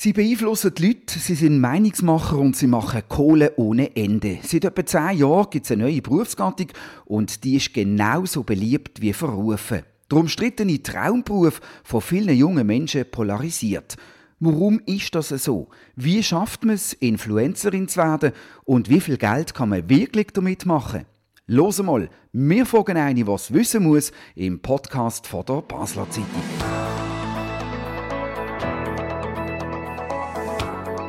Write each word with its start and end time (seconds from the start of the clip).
Sie 0.00 0.12
beeinflussen 0.12 0.72
die 0.74 0.86
Leute, 0.86 1.18
sie 1.18 1.34
sind 1.34 1.58
Meinungsmacher 1.58 2.38
und 2.38 2.54
sie 2.54 2.68
machen 2.68 3.02
Kohle 3.08 3.54
ohne 3.56 3.96
Ende. 3.96 4.38
Seit 4.44 4.64
etwa 4.64 4.86
zehn 4.86 5.18
Jahren 5.18 5.50
gibt 5.50 5.64
es 5.64 5.72
eine 5.72 5.82
neue 5.82 6.00
Berufsgattung 6.00 6.68
und 7.04 7.42
die 7.42 7.56
ist 7.56 7.74
genauso 7.74 8.44
beliebt 8.44 9.00
wie 9.00 9.12
verrufen. 9.12 9.82
Der 10.08 10.18
umstrittene 10.18 10.80
Traumberuf 10.80 11.60
von 11.82 12.00
vielen 12.00 12.36
jungen 12.36 12.64
Menschen 12.64 13.10
polarisiert. 13.10 13.96
Warum 14.38 14.80
ist 14.86 15.16
das 15.16 15.30
so? 15.30 15.66
Wie 15.96 16.22
schafft 16.22 16.64
man 16.64 16.76
es, 16.76 16.92
Influencerin 16.92 17.88
zu 17.88 17.98
werden 17.98 18.30
und 18.62 18.88
wie 18.88 19.00
viel 19.00 19.16
Geld 19.16 19.52
kann 19.52 19.70
man 19.70 19.90
wirklich 19.90 20.28
damit 20.32 20.64
machen? 20.64 21.06
Los 21.48 21.82
mal, 21.82 22.08
wir 22.32 22.66
fragen 22.66 22.98
eine, 22.98 23.26
was 23.26 23.52
wissen 23.52 23.82
muss, 23.82 24.12
im 24.36 24.60
Podcast 24.60 25.26
von 25.26 25.44
der 25.44 25.62
Basler 25.62 26.08
Zeitung. 26.08 26.87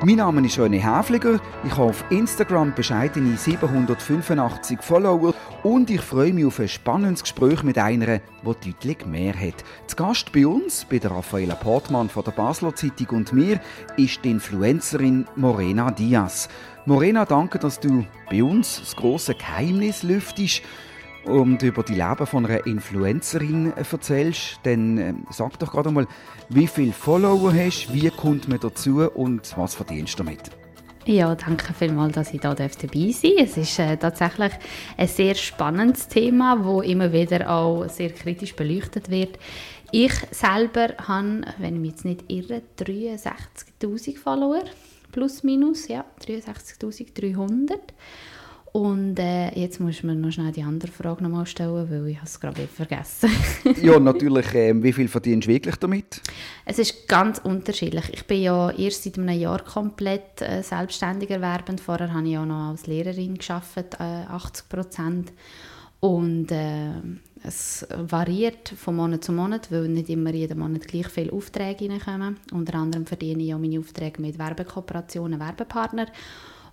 Mein 0.01 0.15
Name 0.15 0.45
ist 0.45 0.57
René 0.57 0.79
Häfliger. 0.79 1.41
Ich 1.65 1.71
habe 1.73 1.89
auf 1.89 2.05
Instagram 2.09 2.73
bescheidene 2.73 3.35
785 3.35 4.81
Follower 4.81 5.33
und 5.63 5.89
ich 5.89 5.99
freue 5.99 6.31
mich 6.31 6.45
auf 6.45 6.61
ein 6.61 6.69
spannendes 6.69 7.23
Gespräch 7.23 7.63
mit 7.63 7.77
einer, 7.77 8.19
die 8.63 8.71
deutlich 8.71 9.05
mehr 9.05 9.33
hat. 9.37 9.61
Zu 9.87 9.97
Gast 9.97 10.31
bei 10.31 10.47
uns, 10.47 10.85
bei 10.89 10.99
der 10.99 11.11
Raffaella 11.11 11.55
Portmann 11.55 12.07
von 12.07 12.23
der 12.23 12.31
Basler 12.31 12.73
Zeitung 12.73 13.09
und 13.09 13.33
mir, 13.33 13.59
ist 13.97 14.23
die 14.23 14.31
Influencerin 14.31 15.27
Morena 15.35 15.91
Diaz. 15.91 16.47
Morena, 16.85 17.25
danke, 17.25 17.59
dass 17.59 17.81
du 17.81 18.05
bei 18.31 18.41
uns 18.41 18.79
das 18.79 18.95
große 18.95 19.35
Geheimnis 19.35 20.03
lüftest 20.03 20.61
und 21.25 21.61
über 21.63 21.83
die 21.83 21.95
Leben 21.95 22.25
von 22.25 22.45
einer 22.45 22.65
Influencerin 22.65 23.73
erzählst, 23.75 24.59
dann 24.63 24.97
äh, 24.97 25.13
sag 25.29 25.59
doch 25.59 25.71
gerade 25.71 25.91
mal, 25.91 26.07
wie 26.49 26.67
viele 26.67 26.93
Follower 26.93 27.53
hast, 27.53 27.87
du, 27.87 27.93
wie 27.93 28.09
kommt 28.09 28.47
man 28.47 28.59
dazu 28.59 29.09
und 29.11 29.57
was 29.57 29.75
verdienst 29.75 30.19
du 30.19 30.23
damit? 30.23 30.51
Ja, 31.05 31.33
danke 31.33 31.73
vielmals, 31.73 32.13
dass 32.13 32.27
ich 32.33 32.41
hier 32.41 32.41
dabei 32.41 32.67
sein 32.67 32.89
darf. 32.91 33.47
Es 33.47 33.57
ist 33.57 33.79
äh, 33.79 33.97
tatsächlich 33.97 34.51
ein 34.97 35.07
sehr 35.07 35.33
spannendes 35.35 36.07
Thema, 36.07 36.57
das 36.57 36.85
immer 36.85 37.11
wieder 37.11 37.49
auch 37.49 37.89
sehr 37.89 38.11
kritisch 38.11 38.55
beleuchtet 38.55 39.09
wird. 39.09 39.39
Ich 39.91 40.13
selber 40.31 40.89
habe, 41.07 41.41
wenn 41.57 41.75
ich 41.75 41.81
mich 41.81 41.91
jetzt 41.91 42.05
nicht 42.05 42.25
irre, 42.27 42.61
63'000 42.77 44.17
Follower, 44.19 44.61
plus 45.11 45.43
minus, 45.43 45.87
ja, 45.87 46.05
63'300. 46.23 47.79
Und 48.71 49.17
äh, 49.17 49.49
jetzt 49.59 49.79
muss 49.79 50.03
man 50.03 50.21
noch 50.21 50.31
schnell 50.31 50.51
die 50.51 50.61
andere 50.61 50.91
Frage 50.91 51.23
nochmal 51.23 51.45
stellen, 51.47 51.89
weil 51.89 52.07
ich 52.07 52.19
es 52.23 52.39
gerade 52.39 52.67
vergessen. 52.67 53.31
ja, 53.81 53.99
natürlich. 53.99 54.53
Äh, 54.53 54.83
wie 54.83 54.93
viel 54.93 55.07
verdienst 55.07 55.47
du 55.47 55.51
wirklich 55.51 55.75
damit? 55.77 56.21
Es 56.65 56.77
ist 56.77 57.07
ganz 57.07 57.39
unterschiedlich. 57.39 58.05
Ich 58.13 58.27
bin 58.27 58.43
ja 58.43 58.69
erst 58.69 59.03
seit 59.03 59.17
einem 59.17 59.39
Jahr 59.39 59.63
komplett 59.63 60.41
äh, 60.41 60.61
selbstständig 60.61 61.31
erwerbend. 61.31 61.81
Vorher 61.81 62.13
habe 62.13 62.27
ich 62.27 62.37
auch 62.37 62.45
noch 62.45 62.69
als 62.69 62.85
Lehrerin 62.85 63.37
gearbeitet, 63.39 63.95
äh, 63.99 64.25
80 64.29 64.69
Prozent. 64.69 65.33
Und 65.99 66.51
äh, 66.51 66.91
es 67.43 67.87
variiert 67.89 68.69
von 68.69 68.95
Monat 68.95 69.23
zu 69.23 69.31
Monat, 69.31 69.71
weil 69.71 69.87
nicht 69.87 70.09
immer 70.09 70.33
jeden 70.33 70.59
Monat 70.59 70.87
gleich 70.87 71.07
viele 71.07 71.33
Aufträge 71.33 71.89
reinkommen. 71.89 72.37
Unter 72.53 72.75
anderem 72.75 73.05
verdiene 73.05 73.43
ich 73.43 73.53
auch 73.53 73.59
meine 73.59 73.79
Aufträge 73.79 74.21
mit 74.21 74.37
Werbekooperationen, 74.37 75.39
Werbepartnern. 75.39 76.07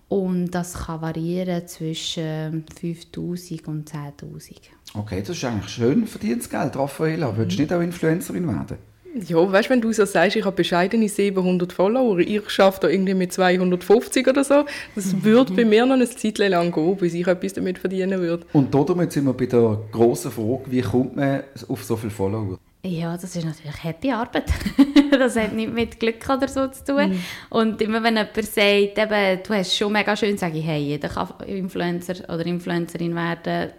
Und 0.09 0.51
das 0.51 0.73
kann 0.73 1.01
variieren 1.01 1.67
zwischen 1.67 2.63
5000 2.79 3.67
und 3.67 3.91
10.000. 3.91 4.55
Okay, 4.93 5.19
das 5.19 5.35
ist 5.35 5.43
eigentlich 5.43 5.69
schön 5.69 6.07
verdientes 6.07 6.49
Geld, 6.49 6.77
Raffaella. 6.77 7.31
Mhm. 7.31 7.37
Würdest 7.37 7.57
du 7.57 7.61
nicht 7.63 7.73
auch 7.73 7.81
Influencerin 7.81 8.47
werden? 8.47 8.77
Ja, 9.25 9.51
weißt 9.51 9.67
du, 9.67 9.73
wenn 9.73 9.81
du 9.81 9.91
so 9.91 10.05
sagst, 10.05 10.35
ich 10.35 10.45
habe 10.45 10.55
bescheidene 10.55 11.09
700 11.09 11.73
Follower, 11.73 12.19
ich 12.19 12.49
schaffe 12.49 12.81
da 12.81 12.87
irgendwie 12.87 13.15
mit 13.15 13.33
250 13.33 14.27
oder 14.27 14.43
so, 14.43 14.65
das 14.95 15.13
mhm. 15.13 15.23
würde 15.23 15.53
bei 15.53 15.65
mir 15.65 15.85
noch 15.85 15.95
eine 15.95 16.07
Zeit 16.07 16.37
lang 16.37 16.71
gehen, 16.71 16.97
bis 16.97 17.13
ich 17.13 17.25
etwas 17.25 17.53
damit 17.53 17.79
verdienen 17.79 18.19
würde. 18.19 18.45
Und 18.53 18.73
damit 18.73 19.11
sind 19.11 19.25
wir 19.25 19.33
bei 19.33 19.47
der 19.47 19.79
grossen 19.91 20.31
Frage, 20.31 20.61
wie 20.67 20.81
kommt 20.81 21.15
man 21.15 21.43
auf 21.67 21.83
so 21.83 21.95
viele 21.95 22.11
Follower? 22.11 22.59
Ja, 22.83 23.17
das 23.17 23.35
ist 23.35 23.43
natürlich 23.43 23.83
harte 23.83 24.13
Arbeit. 24.13 24.45
das 25.11 25.35
hat 25.35 25.53
nicht 25.53 25.73
mit 25.73 25.99
Glück 25.99 26.23
oder 26.29 26.47
so 26.47 26.67
zu 26.67 26.85
tun. 26.85 27.09
Mhm. 27.09 27.23
Und 27.49 27.81
immer 27.81 28.01
wenn 28.03 28.15
jemand 28.15 28.35
sagt, 28.35 28.57
eben, 28.97 29.43
du 29.43 29.53
hast 29.53 29.75
schon 29.75 29.91
mega 29.91 30.15
schön, 30.15 30.37
sage 30.37 30.59
ich, 30.59 30.65
hey, 30.65 30.81
jeder 30.81 31.09
kann 31.09 31.33
Influencer 31.45 32.15
oder 32.33 32.45
Influencerin 32.45 33.15
werden, 33.15 33.71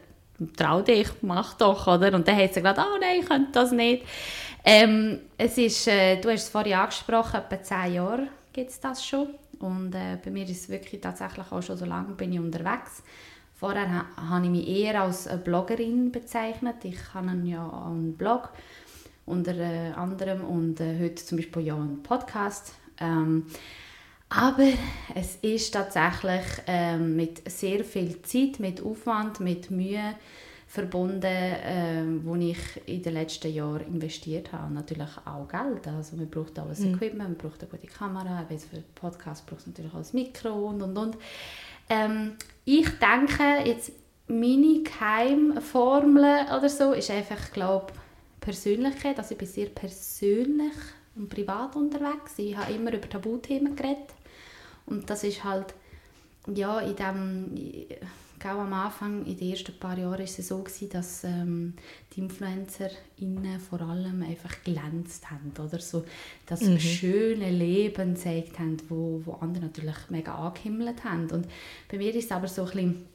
trau 0.57 0.83
dich, 0.83 1.09
mach 1.23 1.55
doch, 1.55 1.87
oder? 1.87 2.15
Und 2.15 2.29
dann 2.29 2.37
hat 2.37 2.55
sie 2.55 2.61
gesagt, 2.61 2.79
oh 2.79 2.99
nein, 3.01 3.21
ich 3.21 3.27
könnte 3.27 3.53
das 3.53 3.73
nicht. 3.73 4.05
Ähm, 4.65 5.21
es 5.39 5.57
ist, 5.57 5.89
äh, 5.89 6.21
du 6.21 6.31
hast 6.31 6.43
es 6.43 6.49
vorhin 6.49 6.75
angesprochen, 6.75 7.41
etwa 7.41 7.63
zehn 7.63 7.95
Jahre 7.95 8.29
gibt 8.53 8.71
es 8.71 8.81
das 8.81 9.05
schon. 9.05 9.29
Und 9.61 9.95
äh, 9.95 10.19
bei 10.23 10.31
mir 10.31 10.45
ist 10.45 10.63
es 10.63 10.69
wirklich 10.69 11.01
tatsächlich 11.01 11.51
auch 11.51 11.63
schon 11.63 11.77
so 11.77 11.85
lange 11.85 12.15
bin 12.15 12.33
ich 12.33 12.39
unterwegs. 12.39 13.03
Vorher 13.55 13.91
ha, 13.93 14.31
habe 14.31 14.45
ich 14.45 14.51
mich 14.51 14.69
eher 14.69 15.03
als 15.03 15.29
Bloggerin 15.43 16.13
bezeichnet. 16.13 16.85
Ich 16.85 16.99
habe 17.15 17.33
ja 17.45 17.69
einen 17.87 18.17
Blog 18.17 18.51
unter 19.29 19.57
äh, 19.57 19.93
anderem 19.93 20.45
und 20.45 20.81
äh, 20.81 20.99
heute 21.01 21.25
zum 21.25 21.39
Beispiel 21.39 21.63
ja 21.63 21.75
einen 21.75 22.03
Podcast. 22.03 22.75
Ähm, 23.01 23.47
aber 24.31 24.69
es 25.15 25.37
ist 25.37 25.73
tatsächlich 25.73 26.45
ähm, 26.67 27.17
mit 27.17 27.51
sehr 27.51 27.85
viel 27.85 28.21
Zeit, 28.23 28.61
mit 28.61 28.83
Aufwand, 28.83 29.41
mit 29.41 29.71
Mühe 29.71 30.15
verbunden, 30.67 31.23
ähm, 31.25 32.21
wo 32.25 32.35
ich 32.37 32.59
in 32.85 33.03
den 33.03 33.15
letzten 33.15 33.53
Jahren 33.55 33.87
investiert 33.87 34.53
habe. 34.53 34.75
natürlich 34.75 35.09
auch 35.25 35.49
Geld. 35.49 35.89
Also 35.89 36.17
man 36.17 36.29
braucht 36.29 36.59
alles 36.59 36.81
mhm. 36.81 36.95
Equipment, 36.95 37.31
man 37.31 37.39
braucht 37.39 37.63
eine 37.63 37.71
gute 37.71 37.87
Kamera, 37.87 38.45
für 38.47 38.77
den 38.77 38.85
Podcast 38.95 39.47
braucht 39.47 39.61
es 39.61 39.67
natürlich 39.67 39.95
auch 39.95 39.99
das 39.99 40.13
Mikro 40.13 40.69
und 40.69 40.83
und 40.83 40.97
und. 40.97 41.17
Ähm, 41.89 42.33
ich 42.67 42.87
denke 42.99 43.67
jetzt 43.67 43.93
meine 44.27 44.83
Geheimformel 44.83 46.45
oder 46.55 46.69
so 46.69 46.93
ist 46.93 47.11
einfach, 47.11 47.51
glaube 47.53 47.95
Persönlichkeit. 48.41 49.19
Also 49.19 49.33
ich 49.33 49.39
bin 49.39 49.49
sehr 49.49 49.67
persönlich 49.67 50.75
und 51.17 51.29
privat 51.29 51.77
unterwegs. 51.77 52.35
Ich 52.39 52.57
habe 52.57 52.73
immer 52.73 52.93
über 52.93 53.09
Tabuthemen 53.09 53.77
geredet. 53.77 54.15
Und 54.87 55.11
das 55.11 55.25
ist 55.25 55.45
halt, 55.45 55.75
ja, 56.55 56.81
in 56.81 56.97
dem, 56.97 57.87
auch 58.45 58.61
am 58.61 58.73
Anfang, 58.73 59.27
in 59.27 59.37
den 59.37 59.51
ersten 59.51 59.79
paar 59.79 59.99
Jahren, 59.99 60.13
war 60.13 60.21
es 60.21 60.37
so, 60.37 60.59
gewesen, 60.59 60.89
dass 60.91 61.25
ähm, 61.25 61.75
die 62.13 62.21
InfluencerInnen 62.21 63.61
vor 63.61 63.81
allem 63.83 64.23
einfach 64.23 64.63
glänzt 64.65 65.31
haben, 65.31 65.53
oder? 65.59 65.79
So 65.81 66.05
das 66.47 66.63
mhm. 66.63 66.79
schöne 66.79 67.51
Leben 67.51 68.15
gezeigt 68.15 68.59
haben, 68.59 68.77
wo, 68.89 69.21
wo 69.25 69.33
andere 69.35 69.65
natürlich 69.65 69.97
mega 70.09 70.35
angehimmelt 70.35 71.05
haben. 71.05 71.31
Und 71.31 71.49
bei 71.91 71.99
mir 71.99 72.15
ist 72.15 72.27
es 72.27 72.33
aber 72.33 72.49
so 72.49 72.63
ein 72.63 72.71
bisschen 72.71 73.07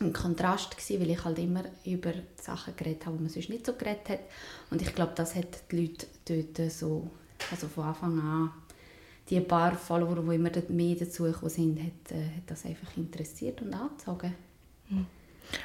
ein 0.00 0.12
Kontrast 0.12 0.76
gewesen, 0.76 1.00
weil 1.00 1.10
ich 1.10 1.24
halt 1.24 1.38
immer 1.38 1.64
über 1.84 2.12
Sachen 2.40 2.76
geredet 2.76 3.06
habe, 3.06 3.16
die 3.16 3.22
man 3.24 3.32
sonst 3.32 3.48
nicht 3.48 3.66
so 3.66 3.72
geredet 3.72 4.08
hat. 4.08 4.20
Und 4.70 4.82
ich 4.82 4.94
glaube, 4.94 5.12
das 5.14 5.34
hat 5.34 5.70
die 5.70 5.80
Leute 5.80 6.06
dort 6.24 6.70
so, 6.70 7.10
also 7.50 7.68
von 7.68 7.84
Anfang 7.84 8.20
an, 8.20 8.52
die 9.28 9.40
paar 9.40 9.76
Follower, 9.76 10.22
die 10.22 10.36
immer 10.36 10.50
mehr 10.68 10.96
dazu 10.96 11.30
sind, 11.48 11.80
hat, 11.80 12.12
äh, 12.12 12.36
hat 12.36 12.44
das 12.46 12.64
einfach 12.64 12.96
interessiert 12.96 13.60
und 13.60 13.74
angezogen. 13.74 14.34
Mhm. 14.88 15.06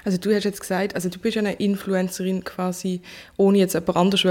Also 0.03 0.17
du 0.17 0.33
hast 0.33 0.43
jetzt 0.43 0.61
gesagt, 0.61 0.95
also 0.95 1.09
du 1.09 1.19
bist 1.19 1.37
eine 1.37 1.53
Influencerin 1.53 2.43
quasi, 2.43 3.01
ohne 3.37 3.59
jetzt 3.59 3.73
jemand 3.73 3.97
anders 3.97 4.25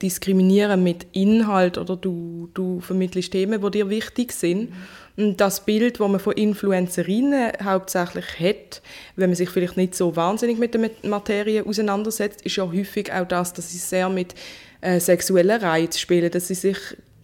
diskriminieren 0.00 0.82
mit 0.82 1.06
Inhalt 1.12 1.78
oder 1.78 1.96
du, 1.96 2.48
du 2.54 2.80
vermittelst 2.80 3.32
Themen, 3.32 3.60
die 3.60 3.70
dir 3.70 3.88
wichtig 3.88 4.32
sind. 4.32 4.70
Mhm. 4.70 4.76
Und 5.16 5.40
das 5.40 5.64
Bild, 5.64 6.00
das 6.00 6.08
man 6.08 6.18
von 6.18 6.32
Influencerinnen 6.32 7.52
hauptsächlich 7.62 8.26
hat, 8.40 8.82
wenn 9.14 9.30
man 9.30 9.36
sich 9.36 9.48
vielleicht 9.48 9.76
nicht 9.76 9.94
so 9.94 10.16
wahnsinnig 10.16 10.58
mit 10.58 10.74
der 10.74 10.90
Materie 11.02 11.64
auseinandersetzt, 11.64 12.42
ist 12.42 12.56
ja 12.56 12.66
häufig 12.66 13.12
auch 13.12 13.26
das, 13.26 13.52
dass 13.52 13.70
sie 13.70 13.78
sehr 13.78 14.08
mit 14.08 14.34
äh, 14.80 14.98
sexuellen 14.98 15.60
Reiz 15.60 15.98
spielen, 15.98 16.30
dass 16.30 16.48
sie 16.48 16.54
sich 16.54 16.78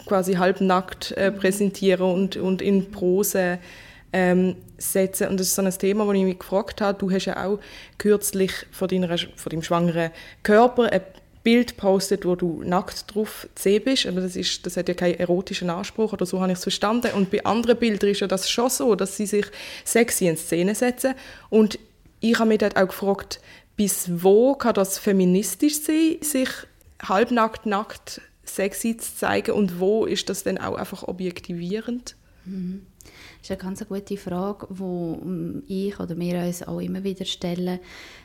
quasi 0.07 0.35
halbnackt 0.35 1.13
äh, 1.13 1.33
präsentieren 1.33 2.13
und, 2.13 2.37
und 2.37 2.63
in 2.63 2.91
Prose 2.91 3.59
ähm, 4.13 4.57
setzen. 4.81 5.29
Und 5.29 5.39
das 5.39 5.49
ist 5.49 5.55
so 5.55 5.63
ein 5.63 5.71
Thema, 5.71 6.07
das 6.07 6.15
ich 6.15 6.25
mich 6.25 6.39
gefragt 6.39 6.81
habe. 6.81 6.99
Du 6.99 7.11
hast 7.11 7.27
ja 7.27 7.47
auch 7.47 7.61
kürzlich 7.99 8.53
von, 8.71 8.89
deiner, 8.89 9.17
von 9.17 9.51
deinem 9.51 9.63
schwangeren 9.63 10.11
Körper 10.43 10.93
ein 10.93 11.03
Bild 11.43 11.77
postet, 11.77 12.27
wo 12.27 12.35
du 12.35 12.63
nackt 12.65 13.15
drauf 13.15 13.49
zu 13.55 13.63
sehen 13.63 13.85
bist. 13.85 14.07
Aber 14.07 14.21
das, 14.21 14.37
ist, 14.37 14.67
das 14.67 14.77
hat 14.77 14.89
ja 14.89 14.95
keinen 14.95 15.15
erotischen 15.15 15.71
Anspruch 15.71 16.13
oder 16.13 16.27
so 16.27 16.41
habe 16.41 16.53
ich 16.53 16.59
es 16.59 16.63
verstanden. 16.63 17.13
Und 17.15 17.31
bei 17.31 17.45
anderen 17.45 17.79
Bildern 17.79 18.11
ist 18.11 18.21
ja 18.21 18.27
das 18.27 18.51
schon 18.51 18.71
so, 18.71 18.95
dass 18.95 19.17
sie 19.17 19.27
sich 19.27 19.47
sexy 19.85 20.27
in 20.27 20.37
Szene 20.37 20.75
setzen. 20.75 21.15
Und 21.49 21.79
ich 22.21 22.39
habe 22.39 22.49
mich 22.49 22.59
dort 22.59 22.77
auch 22.77 22.89
gefragt, 22.89 23.41
bis 23.77 24.23
wo 24.23 24.55
kann 24.55 24.75
das 24.75 24.99
feministisch 24.99 25.81
sein, 25.81 26.17
sich 26.21 26.51
halbnackt, 27.03 27.65
nackt 27.65 28.21
sexy 28.45 28.97
zu 28.97 29.17
zeigen 29.17 29.53
und 29.53 29.81
wo 29.81 30.05
ist 30.05 30.29
das 30.29 30.43
dann 30.43 30.59
auch 30.59 30.75
einfach 30.75 31.05
objektivierend? 31.05 32.17
Mhm. 32.45 32.87
Das 33.41 33.51
ist 33.51 33.63
eine 33.63 33.71
ganz 33.71 33.89
gute 33.89 34.17
Frage, 34.19 34.67
die 34.71 35.87
ich 35.89 35.99
oder 35.99 36.19
wir 36.19 36.45
uns 36.45 36.63
auch 36.63 36.79
immer 36.79 37.03
wieder 37.03 37.25
stellen. 37.25 37.81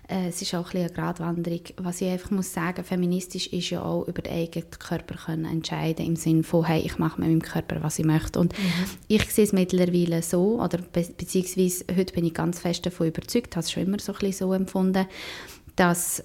Äh, 0.10 0.28
es 0.28 0.42
ist 0.42 0.54
auch 0.54 0.74
ein 0.74 0.82
eine 0.82 0.90
Gratwanderung. 0.90 1.62
Was 1.78 2.02
ich 2.02 2.10
einfach 2.10 2.32
muss 2.32 2.54
sagen, 2.54 2.84
feministisch 2.84 3.48
ist 3.48 3.70
ja 3.70 3.82
auch 3.82 4.08
über 4.08 4.22
den 4.22 4.34
eigenen 4.34 4.70
Körper 4.72 5.16
können 5.16 5.46
entscheiden 5.46 6.06
im 6.06 6.16
Sinne 6.18 6.44
von, 6.44 6.66
hey, 6.66 6.82
ich 6.82 6.98
mache 6.98 7.22
mit 7.22 7.30
meinem 7.30 7.42
Körper, 7.42 7.82
was 7.82 7.98
ich 7.98 8.06
möchte. 8.06 8.40
Und 8.40 8.58
mhm. 8.58 8.86
ich 9.08 9.24
sehe 9.32 9.46
es 9.46 9.54
mittlerweile 9.54 10.22
so, 10.22 10.62
oder 10.62 10.80
be 10.80 11.08
beziehungsweise 11.18 11.86
heute 11.96 12.14
bin 12.14 12.26
ich 12.26 12.34
ganz 12.34 12.60
fest 12.60 12.86
davon 12.86 13.08
überzeugt, 13.08 13.56
habe 13.56 13.64
es 13.64 13.72
schon 13.72 13.84
immer 13.84 14.00
so 14.00 14.12
ein 14.12 14.20
bisschen 14.20 14.48
so 14.48 14.54
empfunden, 14.54 15.08
dass 15.78 16.24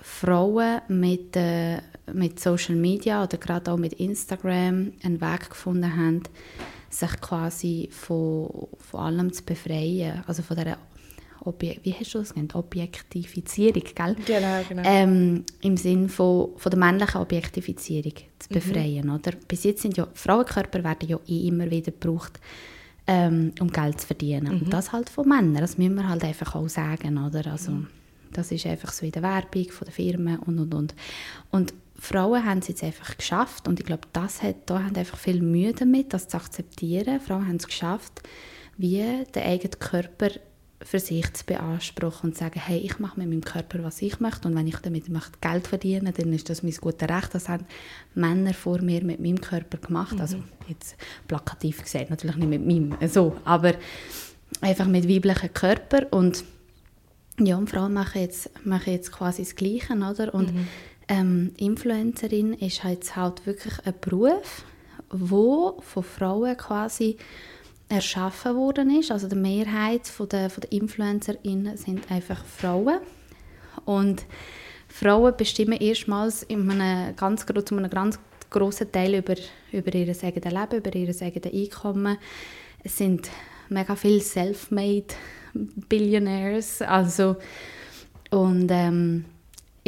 Frauen 0.00 0.80
mit, 0.88 1.34
äh, 1.36 1.78
mit 2.12 2.38
Social 2.38 2.76
Media 2.76 3.24
oder 3.24 3.36
gerade 3.36 3.72
auch 3.72 3.76
mit 3.76 3.94
Instagram 3.94 4.92
einen 5.02 5.20
Weg 5.20 5.50
gefunden 5.50 5.96
haben, 5.96 6.22
sich 6.90 7.20
quasi 7.20 7.88
von, 7.90 8.68
von 8.78 9.00
allem 9.00 9.32
zu 9.32 9.42
befreien. 9.44 10.22
Also 10.26 10.42
von 10.42 10.56
dieser 10.56 10.78
Objek 11.44 11.80
wie 11.82 11.92
hast 11.92 12.14
du 12.14 12.18
das 12.18 12.34
genannt? 12.34 12.54
Objektifizierung, 12.54 13.82
gell? 13.94 14.16
Genau, 14.26 14.60
genau. 14.68 14.82
Ähm, 14.84 15.44
Im 15.60 15.76
Sinne 15.76 16.08
von, 16.08 16.50
von 16.56 16.70
der 16.70 16.78
männlichen 16.78 17.20
Objektifizierung 17.20 18.12
zu 18.38 18.48
mhm. 18.50 18.54
befreien, 18.54 19.06
mhm. 19.06 19.14
oder? 19.14 19.32
Bis 19.46 19.64
jetzt 19.64 19.82
sind 19.82 19.96
ja, 19.96 20.08
Frauenkörper 20.14 20.82
werden 20.82 21.08
ja 21.08 21.18
eh 21.26 21.48
immer 21.48 21.70
wieder 21.70 21.92
gebraucht, 21.92 22.40
ähm, 23.06 23.52
um 23.60 23.70
Geld 23.70 24.00
zu 24.00 24.06
verdienen. 24.06 24.54
Mhm. 24.54 24.62
Und 24.62 24.72
das 24.72 24.92
halt 24.92 25.08
von 25.08 25.28
Männern, 25.28 25.60
das 25.60 25.78
müssen 25.78 25.94
wir 25.94 26.08
halt 26.08 26.24
einfach 26.24 26.54
auch 26.54 26.68
sagen, 26.68 27.18
oder? 27.18 27.46
Also, 27.52 27.72
mhm. 27.72 27.86
das 28.32 28.50
ist 28.52 28.66
einfach 28.66 28.92
so 28.92 29.06
in 29.06 29.12
der 29.12 29.22
Werbung 29.22 29.70
von 29.70 29.84
der 29.84 29.94
Firmen 29.94 30.38
und, 30.40 30.58
und, 30.58 30.74
und. 30.74 30.94
Und 31.50 31.74
Frauen 31.98 32.44
haben 32.44 32.58
es 32.58 32.68
jetzt 32.68 32.84
einfach 32.84 33.16
geschafft 33.16 33.66
und 33.66 33.80
ich 33.80 33.86
glaube, 33.86 34.06
das 34.12 34.42
hat, 34.42 34.56
da 34.66 34.82
haben 34.84 34.96
einfach 34.96 35.18
viel 35.18 35.42
Mühe 35.42 35.72
damit, 35.72 36.12
das 36.12 36.28
zu 36.28 36.36
akzeptieren. 36.36 37.20
Frauen 37.20 37.48
haben 37.48 37.56
es 37.56 37.66
geschafft, 37.66 38.22
wie 38.76 39.24
den 39.34 39.42
eigenen 39.42 39.78
Körper 39.80 40.30
für 40.80 41.00
sich 41.00 41.32
zu 41.32 41.44
beanspruchen 41.44 42.30
und 42.30 42.34
zu 42.34 42.44
sagen, 42.44 42.60
hey, 42.60 42.78
ich 42.78 43.00
mache 43.00 43.18
mit 43.18 43.28
meinem 43.28 43.44
Körper, 43.44 43.82
was 43.82 44.00
ich 44.00 44.20
möchte 44.20 44.46
und 44.46 44.54
wenn 44.54 44.68
ich 44.68 44.76
damit 44.76 45.08
möchte 45.08 45.32
Geld 45.40 45.66
verdienen 45.66 46.14
dann 46.16 46.32
ist 46.32 46.48
das 46.48 46.62
mein 46.62 46.72
gutes 46.72 47.08
Recht. 47.08 47.34
Das 47.34 47.48
haben 47.48 47.66
Männer 48.14 48.54
vor 48.54 48.80
mir 48.80 49.02
mit 49.02 49.18
meinem 49.18 49.40
Körper 49.40 49.78
gemacht. 49.78 50.14
Mhm. 50.14 50.20
Also 50.20 50.36
jetzt 50.68 50.96
plakativ 51.26 51.82
gesagt, 51.82 52.10
natürlich 52.10 52.36
nicht 52.36 52.48
mit 52.48 52.64
meinem, 52.64 52.96
so, 53.08 53.36
aber 53.44 53.74
einfach 54.60 54.86
mit 54.86 55.08
weiblichen 55.08 55.52
Körper 55.52 56.06
und 56.12 56.44
ja, 57.40 57.56
und 57.56 57.70
Frauen 57.70 57.92
machen 57.92 58.20
jetzt, 58.20 58.50
machen 58.64 58.92
jetzt 58.92 59.12
quasi 59.12 59.42
das 59.42 59.54
Gleiche, 59.54 59.94
oder? 59.94 60.32
Und 60.32 60.54
mhm 60.54 60.66
ähm, 61.08 61.52
Influencerin 61.56 62.52
ist 62.54 62.84
halt, 62.84 63.16
halt 63.16 63.46
wirklich 63.46 63.74
ein 63.84 63.94
Beruf, 64.00 64.64
wo 65.10 65.80
von 65.80 66.02
Frauen 66.02 66.56
quasi 66.56 67.16
erschaffen 67.88 68.54
worden 68.54 68.90
ist. 68.98 69.10
Also 69.10 69.28
die 69.28 69.36
Mehrheit 69.36 70.06
von 70.06 70.28
der, 70.28 70.50
von 70.50 70.60
der 70.60 70.72
InfluencerInnen 70.72 71.76
sind 71.76 72.10
einfach 72.10 72.44
Frauen. 72.44 72.98
Und 73.84 74.26
Frauen 74.88 75.34
bestimmen 75.36 75.78
erstmals 75.78 76.42
in 76.42 76.70
einem 76.70 77.16
ganz, 77.16 77.46
zu 77.46 77.76
einem 77.76 77.90
ganz 77.90 78.18
grossen 78.50 78.90
Teil 78.92 79.14
über, 79.14 79.34
über 79.72 79.94
ihr 79.94 80.08
eigenes 80.22 80.22
Leben, 80.22 80.76
über 80.76 80.94
ihr 80.94 81.14
eigenes 81.22 81.52
Einkommen. 81.52 82.18
Es 82.82 82.96
sind 82.96 83.30
mega 83.68 83.96
viele 83.96 84.20
Self-made 84.20 85.14
Billionaires. 85.54 86.82
Also, 86.82 87.36
und 88.30 88.68
ähm, 88.70 89.24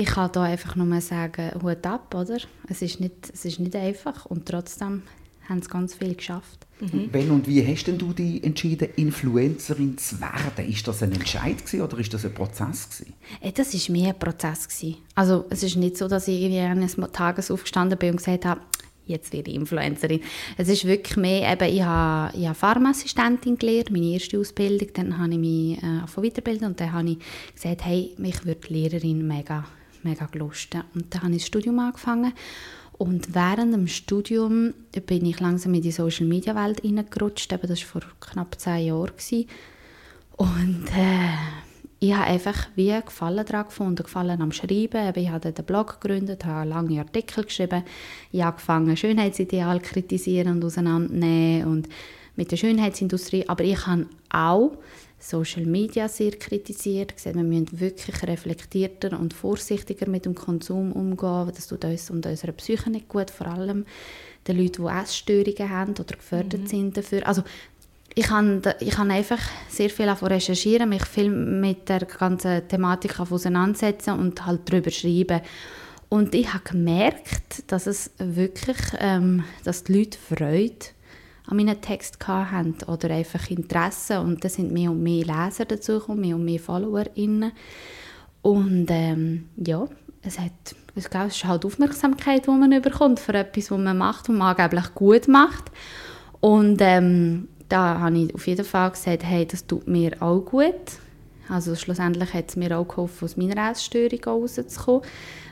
ich 0.00 0.08
kann 0.08 0.32
da 0.32 0.44
einfach 0.44 0.76
nur 0.76 1.00
sagen, 1.00 1.50
Hut 1.62 1.86
ab, 1.86 2.14
oder? 2.14 2.38
Es 2.68 2.80
ist 2.80 3.00
nicht, 3.00 3.30
es 3.32 3.44
ist 3.44 3.60
nicht 3.60 3.76
einfach 3.76 4.24
und 4.26 4.46
trotzdem 4.46 5.02
haben 5.46 5.58
es 5.58 5.68
ganz 5.68 5.94
viel 5.94 6.14
geschafft. 6.14 6.66
Mhm. 6.80 7.10
Wenn 7.12 7.30
und 7.30 7.46
wie 7.46 7.66
hast 7.66 7.84
denn 7.84 7.98
du 7.98 8.14
dich 8.14 8.42
entschieden, 8.42 8.88
Influencerin 8.96 9.98
zu 9.98 10.18
werden? 10.20 10.70
Ist 10.70 10.88
das 10.88 11.02
ein 11.02 11.12
Entscheid 11.12 11.58
gewesen, 11.58 11.82
oder 11.82 11.98
ist 11.98 12.14
das 12.14 12.24
ein 12.24 12.32
Prozess 12.32 12.88
gewesen? 12.88 13.12
Äh, 13.42 13.52
das 13.52 13.74
ist 13.74 13.90
mehr 13.90 14.14
ein 14.14 14.18
Prozess 14.18 14.66
gewesen. 14.66 14.96
Also 15.14 15.44
es 15.50 15.62
ist 15.62 15.76
nicht 15.76 15.98
so, 15.98 16.08
dass 16.08 16.28
ich 16.28 16.40
irgendwie 16.40 16.60
eines 16.60 16.96
Tages 17.12 17.50
aufgestanden 17.50 17.98
bin 17.98 18.12
und 18.12 18.16
gesagt 18.16 18.46
habe, 18.46 18.60
jetzt 19.04 19.32
werde 19.34 19.50
ich 19.50 19.56
Influencerin. 19.56 20.20
Es 20.56 20.68
ist 20.68 20.86
wirklich 20.86 21.16
mehr, 21.18 21.52
eben, 21.52 21.74
ich 21.74 21.82
habe, 21.82 22.34
ich 22.38 22.46
habe 22.46 22.54
Pharmaassistentin 22.54 23.58
gelernt, 23.58 23.90
meine 23.90 24.06
erste 24.06 24.38
Ausbildung, 24.38 24.88
dann 24.94 25.18
habe 25.18 25.32
ich 25.32 25.38
mich 25.38 25.82
äh, 25.82 26.16
weiterbilden 26.16 26.68
und 26.68 26.80
dann 26.80 26.92
habe 26.92 27.10
ich 27.10 27.18
gesagt, 27.54 27.84
hey, 27.84 28.14
mich 28.16 28.46
würde 28.46 28.68
Lehrerin 28.68 29.26
mega 29.26 29.66
mega 30.04 30.26
gelustet. 30.26 30.84
Und 30.94 31.14
dann 31.14 31.22
habe 31.22 31.32
ich 31.32 31.42
das 31.42 31.46
Studium 31.46 31.78
angefangen 31.78 32.32
und 33.00 33.34
während 33.34 33.72
dem 33.72 33.86
Studium 33.86 34.74
bin 35.06 35.24
ich 35.24 35.40
langsam 35.40 35.72
in 35.72 35.80
die 35.80 35.90
Social 35.90 36.26
Media 36.26 36.54
Welt 36.54 36.82
hineingerutscht. 36.82 37.50
das 37.50 37.62
war 37.62 37.76
vor 37.76 38.02
knapp 38.20 38.60
zehn 38.60 38.88
Jahren. 38.88 39.12
Und 40.36 40.84
äh, 40.94 41.32
ich 41.98 42.12
habe 42.12 42.26
einfach 42.26 42.68
wie 42.76 42.94
Gefallen 43.02 43.46
daran 43.46 43.64
gefunden, 43.64 44.02
Gefallen 44.02 44.42
am 44.42 44.52
Schreiben. 44.52 45.14
Ich 45.14 45.30
habe 45.30 45.50
den 45.50 45.64
Blog 45.64 45.98
gegründet, 45.98 46.44
habe 46.44 46.68
lange 46.68 46.98
Artikel 46.98 47.44
geschrieben. 47.44 47.84
Ich 48.32 48.42
habe 48.42 48.52
angefangen, 48.52 48.94
Schönheitsideal 48.94 49.80
kritisieren 49.80 50.56
und 50.56 50.64
auseinandernehmen 50.64 51.72
und 51.72 51.88
mit 52.36 52.52
der 52.52 52.58
Schönheitsindustrie. 52.58 53.48
Aber 53.48 53.64
ich 53.64 53.86
habe 53.86 54.08
auch 54.30 54.72
Social 55.20 55.66
Media 55.66 56.08
sehr 56.08 56.32
kritisiert, 56.32 57.14
gesagt, 57.14 57.36
wir 57.36 57.42
müssen 57.42 57.78
wirklich 57.78 58.22
reflektierter 58.22 59.20
und 59.20 59.34
vorsichtiger 59.34 60.08
mit 60.08 60.24
dem 60.24 60.34
Konsum 60.34 60.92
umgehen. 60.92 61.52
Das 61.54 61.68
tut 61.68 61.84
uns 61.84 62.10
und 62.10 62.24
unserer 62.24 62.52
Psyche 62.52 62.90
nicht 62.90 63.08
gut, 63.08 63.30
vor 63.30 63.48
allem 63.48 63.84
den 64.48 64.56
Leuten, 64.58 64.82
die 64.82 64.90
Essstörungen 64.90 65.70
haben 65.70 65.92
oder 65.92 66.16
gefördert 66.16 66.62
mhm. 66.62 66.66
sind 66.66 66.96
dafür. 66.96 67.26
Also 67.26 67.42
ich 68.14 68.30
habe, 68.30 68.74
ich 68.80 68.96
habe 68.98 69.12
einfach 69.12 69.40
sehr 69.68 69.90
viel 69.90 70.08
recherchieren, 70.08 70.88
mich 70.88 71.04
viel 71.04 71.30
mit 71.30 71.88
der 71.88 72.00
ganzen 72.00 72.66
Thematik 72.66 73.20
auseinandersetzen 73.20 74.18
und 74.18 74.44
halt 74.44 74.62
darüber 74.64 74.90
schreiben. 74.90 75.42
Und 76.08 76.34
ich 76.34 76.52
habe 76.52 76.64
gemerkt, 76.64 77.62
dass 77.68 77.86
es 77.86 78.10
wirklich, 78.18 78.78
ähm, 78.98 79.44
dass 79.62 79.84
die 79.84 79.98
Leute 79.98 80.18
Freude 80.18 80.86
an 81.50 81.56
meinen 81.56 81.80
Text 81.80 82.16
hatten 82.26 82.76
oder 82.86 83.10
einfach 83.10 83.50
Interesse. 83.50 84.20
Und 84.20 84.44
da 84.44 84.48
sind 84.48 84.72
mehr 84.72 84.90
und 84.90 85.02
mehr 85.02 85.24
Leser 85.24 85.64
dazugekommen, 85.64 86.20
mehr 86.20 86.36
und 86.36 86.44
mehr 86.44 86.60
FollowerInnen. 86.60 87.52
Und 88.42 88.86
ähm, 88.88 89.48
ja, 89.56 89.86
es, 90.22 90.38
hat, 90.38 90.52
es 90.94 91.06
ist 91.06 91.44
halt 91.44 91.64
Aufmerksamkeit, 91.64 92.46
die 92.46 92.50
man 92.50 92.80
bekommt 92.80 93.20
für 93.20 93.34
etwas, 93.34 93.70
was 93.70 93.78
man 93.78 93.98
macht 93.98 94.28
und 94.28 94.38
man 94.38 94.56
angeblich 94.56 94.94
gut 94.94 95.28
macht. 95.28 95.70
Und 96.40 96.78
ähm, 96.80 97.48
da 97.68 97.98
habe 97.98 98.18
ich 98.18 98.34
auf 98.34 98.46
jeden 98.46 98.64
Fall 98.64 98.92
gesagt, 98.92 99.24
hey, 99.24 99.44
das 99.44 99.66
tut 99.66 99.88
mir 99.88 100.22
auch 100.22 100.40
gut. 100.40 100.74
Also 101.48 101.74
schlussendlich 101.74 102.32
hat 102.32 102.48
es 102.48 102.56
mir 102.56 102.78
auch 102.78 102.86
geholfen, 102.86 103.24
aus 103.24 103.36
meiner 103.36 103.70
Essstörung 103.70 104.22
rauszukommen 104.24 105.02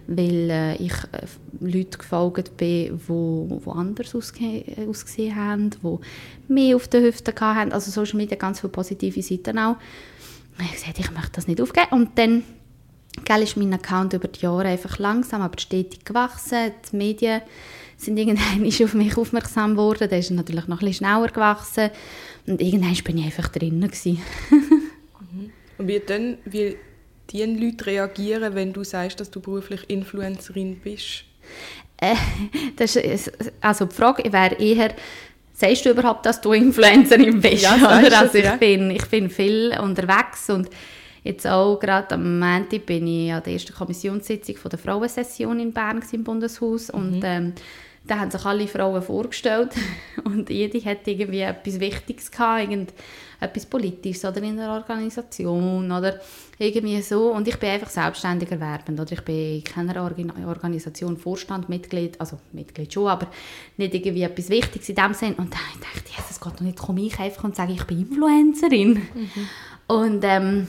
weil 0.08 0.50
äh, 0.50 0.74
ich 0.76 0.94
äh, 1.12 1.26
Leute 1.60 1.98
gefolgt 1.98 2.56
bin, 2.56 2.66
die 2.66 2.92
wo, 3.06 3.60
wo 3.62 3.72
anders 3.72 4.14
ausge 4.14 4.64
ausgesehen 4.88 5.36
haben, 5.36 5.70
die 5.70 6.52
mehr 6.52 6.76
auf 6.76 6.88
den 6.88 7.04
Hüften 7.04 7.38
hatten. 7.38 7.72
Also 7.72 7.90
Social 7.90 8.16
Media 8.16 8.36
ganz 8.36 8.60
viele 8.60 8.72
positive 8.72 9.22
Seiten 9.22 9.58
auch. 9.58 9.76
Ich 10.58 10.64
habe 10.64 10.74
gesagt, 10.74 10.98
ich 10.98 11.10
möchte 11.10 11.32
das 11.32 11.46
nicht 11.46 11.60
aufgeben. 11.60 11.88
Und 11.90 12.18
dann 12.18 12.42
gell, 13.24 13.42
ist 13.42 13.58
mein 13.58 13.74
Account 13.74 14.14
über 14.14 14.28
die 14.28 14.40
Jahre 14.40 14.68
einfach 14.68 14.98
langsam, 14.98 15.42
aber 15.42 15.58
stetig 15.58 16.06
gewachsen. 16.06 16.72
Die 16.90 16.96
Medien 16.96 17.42
sind 17.98 18.16
irgendwann 18.16 18.64
auf 18.84 18.94
mich 18.94 19.16
aufmerksam 19.16 19.72
geworden. 19.72 20.08
Der 20.08 20.20
ist 20.20 20.30
natürlich 20.30 20.68
noch 20.68 20.80
ein 20.80 20.86
bisschen 20.86 21.06
schneller 21.06 21.28
gewachsen. 21.28 21.90
Und 22.46 22.62
irgendwann 22.62 22.96
bin 23.04 23.18
ich 23.18 23.24
einfach 23.26 23.48
drinnen. 23.48 23.90
Und 25.78 25.86
wie, 25.86 26.00
dann, 26.00 26.38
wie 26.46 26.76
die 27.30 27.44
Leute 27.44 27.86
reagieren, 27.86 28.54
wenn 28.54 28.72
du 28.72 28.84
sagst, 28.84 29.20
dass 29.20 29.30
du 29.30 29.40
beruflich 29.40 29.88
Influencerin 29.88 30.80
bist? 30.80 31.24
Äh, 31.98 32.14
das 32.76 32.96
ist, 32.96 33.32
also 33.60 33.86
die 33.86 33.94
Frage 33.94 34.32
wäre 34.32 34.54
eher, 34.54 34.94
sagst 35.52 35.84
du 35.84 35.90
überhaupt, 35.90 36.24
dass 36.26 36.40
du 36.40 36.52
Influencerin 36.52 37.40
bist? 37.40 37.62
Ja, 37.62 37.76
oder? 37.76 38.20
Also 38.20 38.38
ich, 38.38 38.44
ja. 38.44 38.56
bin, 38.56 38.90
ich 38.90 39.06
bin 39.06 39.28
viel 39.28 39.76
unterwegs 39.80 40.48
und 40.50 40.68
jetzt 41.24 41.46
auch 41.46 41.78
gerade 41.78 42.14
am 42.14 42.38
Montag 42.38 42.86
bin 42.86 43.06
ich 43.06 43.32
an 43.32 43.42
der 43.42 43.52
ersten 43.52 43.74
Kommissionssitzung 43.74 44.56
von 44.56 44.70
der 44.70 44.78
Frauensession 44.78 45.60
in 45.60 45.72
Bern 45.72 46.02
im 46.12 46.24
Bundeshaus 46.24 46.92
mhm. 46.92 46.98
und 46.98 47.22
ähm, 47.24 47.52
da 48.08 48.18
haben 48.18 48.30
sich 48.30 48.44
alle 48.44 48.66
Frauen 48.66 49.02
vorgestellt 49.02 49.74
und 50.24 50.50
jede 50.50 50.82
hat 50.84 51.06
irgendwie 51.06 51.40
etwas 51.40 51.78
Wichtiges 51.78 52.30
gehabt, 52.30 52.62
irgend 52.62 52.92
etwas 53.40 53.66
Politisches 53.66 54.24
oder 54.24 54.42
in 54.42 54.58
einer 54.58 54.74
Organisation 54.74 55.92
oder 55.92 56.20
irgendwie 56.58 57.00
so. 57.02 57.32
Und 57.32 57.46
ich 57.46 57.56
bin 57.56 57.70
einfach 57.70 57.88
selbstständig 57.88 58.50
erwerbend. 58.50 58.98
Oder 58.98 59.12
ich 59.12 59.20
bin 59.20 59.56
in 59.56 59.64
keiner 59.64 60.02
Organisation 60.02 61.16
Vorstand, 61.16 61.68
Mitglied, 61.68 62.20
also 62.20 62.38
Mitglied 62.52 62.92
schon, 62.92 63.06
aber 63.06 63.28
nicht 63.76 63.94
irgendwie 63.94 64.22
etwas 64.22 64.48
Wichtiges 64.48 64.88
in 64.88 64.96
dem 64.96 65.14
Sinn. 65.14 65.34
Und 65.34 65.52
dann 65.52 65.80
dachte 65.80 66.08
ich, 66.08 66.16
Jesus 66.16 66.40
Gott, 66.40 66.60
und 66.60 66.66
jetzt 66.66 66.80
komme 66.80 67.02
ich 67.02 67.18
einfach 67.20 67.44
und 67.44 67.54
sage, 67.54 67.72
ich 67.74 67.84
bin 67.84 68.00
Influencerin. 68.00 68.94
Mhm. 68.94 69.48
Und 69.86 70.24
ähm, 70.24 70.66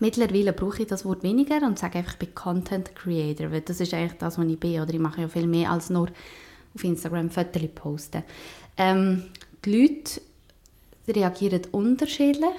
mittlerweile 0.00 0.52
brauche 0.52 0.82
ich 0.82 0.88
das 0.88 1.04
Wort 1.04 1.22
weniger 1.22 1.66
und 1.66 1.78
sage 1.78 1.98
einfach, 1.98 2.12
ich 2.12 2.18
bin 2.18 2.34
Content 2.34 2.94
Creator, 2.94 3.50
weil 3.50 3.60
das 3.62 3.80
ist 3.80 3.94
eigentlich 3.94 4.18
das, 4.18 4.38
was 4.38 4.46
ich 4.46 4.58
bin. 4.58 4.80
Oder 4.80 4.94
ich 4.94 5.00
mache 5.00 5.22
ja 5.22 5.28
viel 5.28 5.46
mehr 5.46 5.70
als 5.70 5.90
nur 5.90 6.08
auf 6.74 6.84
Instagram 6.84 7.30
Fotos 7.30 7.62
posten. 7.74 8.22
Ähm, 8.76 9.24
die 9.64 9.76
Leute 9.76 10.20
reagieren 11.08 11.62
unterschiedlich. 11.72 12.50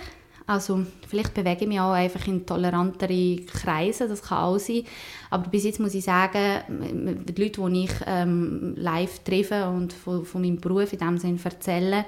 Also 0.50 0.86
vielleicht 1.06 1.34
bewege 1.34 1.64
ich 1.64 1.68
mich 1.68 1.80
auch 1.80 1.92
einfach 1.92 2.26
in 2.26 2.46
tolerantere 2.46 3.36
Kreise, 3.46 4.08
das 4.08 4.22
kann 4.22 4.38
auch 4.38 4.58
sein. 4.58 4.84
Aber 5.30 5.50
bis 5.50 5.66
jetzt 5.66 5.82
muss 5.82 5.94
ich 5.94 6.06
sagen, 6.06 7.26
die 7.26 7.42
Leute, 7.42 7.70
die 7.70 7.84
ich 7.84 7.92
ähm, 8.06 8.74
live 8.78 9.20
treffe 9.26 9.68
und 9.68 9.92
von, 9.92 10.24
von 10.26 10.42
meinem 10.42 10.62
Beruf 10.62 10.94
in 10.94 11.00
diesem 11.00 11.18
Sinne 11.18 11.40
erzähle, 11.44 12.06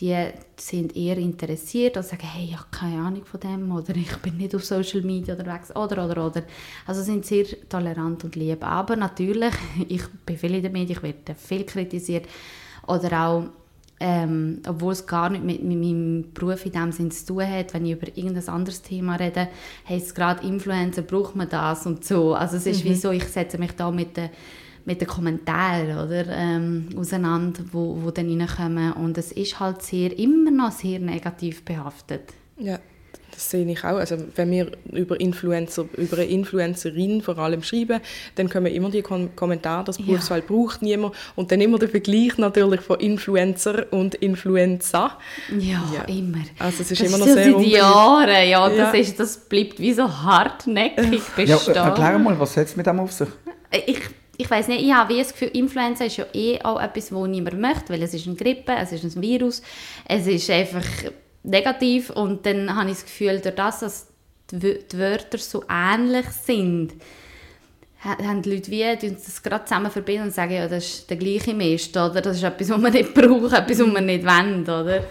die 0.00 0.16
sind 0.56 0.96
eher 0.96 1.18
interessiert 1.18 1.96
und 1.96 2.04
sagen, 2.04 2.26
hey, 2.26 2.46
ich 2.50 2.56
habe 2.56 2.68
keine 2.70 3.00
Ahnung 3.00 3.24
von 3.24 3.40
dem 3.40 3.72
oder 3.72 3.96
ich 3.96 4.16
bin 4.18 4.36
nicht 4.36 4.54
auf 4.54 4.64
Social 4.64 5.02
Media 5.02 5.34
unterwegs 5.34 5.74
oder, 5.74 6.04
oder, 6.04 6.26
oder. 6.26 6.42
Also 6.86 7.02
sind 7.02 7.26
sehr 7.26 7.46
tolerant 7.68 8.22
und 8.22 8.36
lieb. 8.36 8.64
Aber 8.64 8.94
natürlich, 8.94 9.54
ich 9.88 10.06
bin 10.24 10.36
viel 10.36 10.54
in 10.54 10.62
den 10.62 10.72
Medien, 10.72 10.98
ich 10.98 11.02
werde 11.02 11.34
viel 11.34 11.64
kritisiert 11.64 12.26
oder 12.86 13.26
auch 13.26 13.44
ähm, 14.00 14.60
obwohl 14.66 14.92
es 14.92 15.06
gar 15.06 15.28
nicht 15.28 15.42
mit, 15.42 15.62
mit, 15.62 15.76
meinem 15.76 16.32
Beruf 16.32 16.64
in 16.64 16.70
dem 16.72 16.92
Sinn 16.92 17.10
zu 17.10 17.26
tun 17.26 17.48
hat, 17.48 17.74
wenn 17.74 17.84
ich 17.84 17.92
über 17.92 18.06
irgendein 18.06 18.48
anderes 18.48 18.80
Thema 18.80 19.16
rede, 19.16 19.48
heißt 19.88 20.06
es 20.06 20.14
gerade 20.14 20.46
Influencer, 20.46 21.02
braucht 21.02 21.34
man 21.34 21.48
das 21.48 21.84
und 21.84 22.04
so. 22.04 22.34
Also 22.34 22.58
es 22.58 22.66
ist 22.66 22.84
mhm. 22.84 22.90
wie 22.90 22.94
so, 22.94 23.10
ich 23.10 23.24
setze 23.24 23.58
mich 23.58 23.72
da 23.72 23.90
mit 23.90 24.16
den, 24.16 24.30
mit 24.88 25.02
den 25.02 25.06
Kommentaren 25.06 25.98
oder, 25.98 26.24
ähm, 26.30 26.88
auseinander, 26.96 27.62
wo, 27.72 27.98
wo 28.02 28.10
dann 28.10 28.40
reinkommen 28.40 28.94
und 28.94 29.18
es 29.18 29.32
ist 29.32 29.60
halt 29.60 29.82
sehr, 29.82 30.18
immer 30.18 30.50
noch 30.50 30.72
sehr 30.72 30.98
negativ 30.98 31.62
behaftet. 31.62 32.32
Ja. 32.56 32.78
Das 33.30 33.50
sehe 33.50 33.70
ich 33.70 33.84
auch. 33.84 33.98
Also 33.98 34.16
wenn 34.34 34.50
wir 34.50 34.72
über 34.90 35.20
Influencer, 35.20 35.84
über 35.96 36.16
eine 36.16 36.26
Influencerin 36.26 37.20
vor 37.20 37.38
allem 37.38 37.62
schreiben, 37.62 38.00
dann 38.34 38.48
kommen 38.48 38.66
immer 38.66 38.90
die 38.90 39.02
Kom 39.02 39.36
Kommentare, 39.36 39.84
das 39.84 39.98
Berufswahl 39.98 40.40
ja. 40.40 40.44
braucht 40.46 40.80
niemand. 40.80 41.14
Und 41.36 41.52
dann 41.52 41.60
immer 41.60 41.78
der 41.78 41.90
Vergleich 41.90 42.38
natürlich 42.38 42.80
von 42.80 42.98
Influencer 42.98 43.92
und 43.92 44.14
Influenza. 44.16 45.18
Ja, 45.56 45.84
ja. 45.94 46.04
immer. 46.08 46.38
Also 46.58 46.82
es 46.82 46.90
ist 46.90 47.02
das 47.02 47.08
immer 47.08 47.18
noch 47.18 47.26
ist 47.26 47.34
sehr 47.34 47.52
seit 47.52 47.66
Jahren, 47.66 48.48
ja, 48.48 48.68
das, 48.70 48.76
ja. 48.76 48.90
Ist, 48.92 49.20
das 49.20 49.36
bleibt 49.36 49.78
wie 49.78 49.92
so 49.92 50.10
hartnäckig 50.10 51.22
bestehen. 51.36 51.74
Ja, 51.74 51.84
erklär 51.84 52.18
mal, 52.18 52.40
was 52.40 52.56
hat 52.56 52.66
es 52.66 52.76
mit 52.76 52.86
dem 52.86 52.98
auf 52.98 53.12
sich? 53.12 53.28
Ich, 53.86 54.00
ich 54.40 54.48
weiß 54.48 54.68
nicht, 54.68 54.82
ich 54.82 54.94
habe 54.94 55.12
wie 55.12 55.18
das 55.18 55.32
Gefühl, 55.32 55.48
Influenza 55.48 56.04
ist 56.04 56.16
ja 56.16 56.24
eh 56.32 56.60
auch 56.62 56.80
etwas, 56.80 57.12
was 57.12 57.28
niemand 57.28 57.60
möchte, 57.60 57.92
weil 57.92 58.02
es 58.02 58.14
ist 58.14 58.26
eine 58.26 58.36
Grippe, 58.36 58.72
es 58.80 58.92
ist 58.92 59.04
ein 59.04 59.20
Virus, 59.20 59.62
es 60.06 60.28
ist 60.28 60.48
einfach 60.48 60.86
negativ 61.42 62.10
und 62.10 62.46
dann 62.46 62.74
habe 62.74 62.88
ich 62.88 62.96
das 62.96 63.04
Gefühl, 63.04 63.40
durch 63.40 63.56
das, 63.56 63.80
dass 63.80 64.06
die 64.52 64.80
Wörter 64.92 65.38
so 65.38 65.64
ähnlich 65.68 66.26
sind, 66.28 66.92
haben 68.00 68.42
die 68.42 68.54
Leute 68.54 68.70
wie 68.70 68.96
die 68.96 69.08
uns 69.08 69.24
das 69.24 69.42
gerade 69.42 69.64
zusammen 69.64 69.90
verbinden 69.90 70.26
und 70.26 70.34
sagen, 70.34 70.52
ja, 70.52 70.68
das 70.68 70.84
ist 70.84 71.10
der 71.10 71.16
gleiche 71.16 71.52
Mist, 71.52 71.96
oder? 71.96 72.20
Das 72.20 72.36
ist 72.36 72.44
etwas, 72.44 72.70
was 72.70 72.80
wir 72.80 72.90
nicht 72.90 73.14
brauchen, 73.14 73.52
etwas, 73.52 73.80
was 73.80 73.86
wir 73.86 74.00
nicht 74.00 74.24
wollen, 74.24 74.62
oder? 74.62 75.02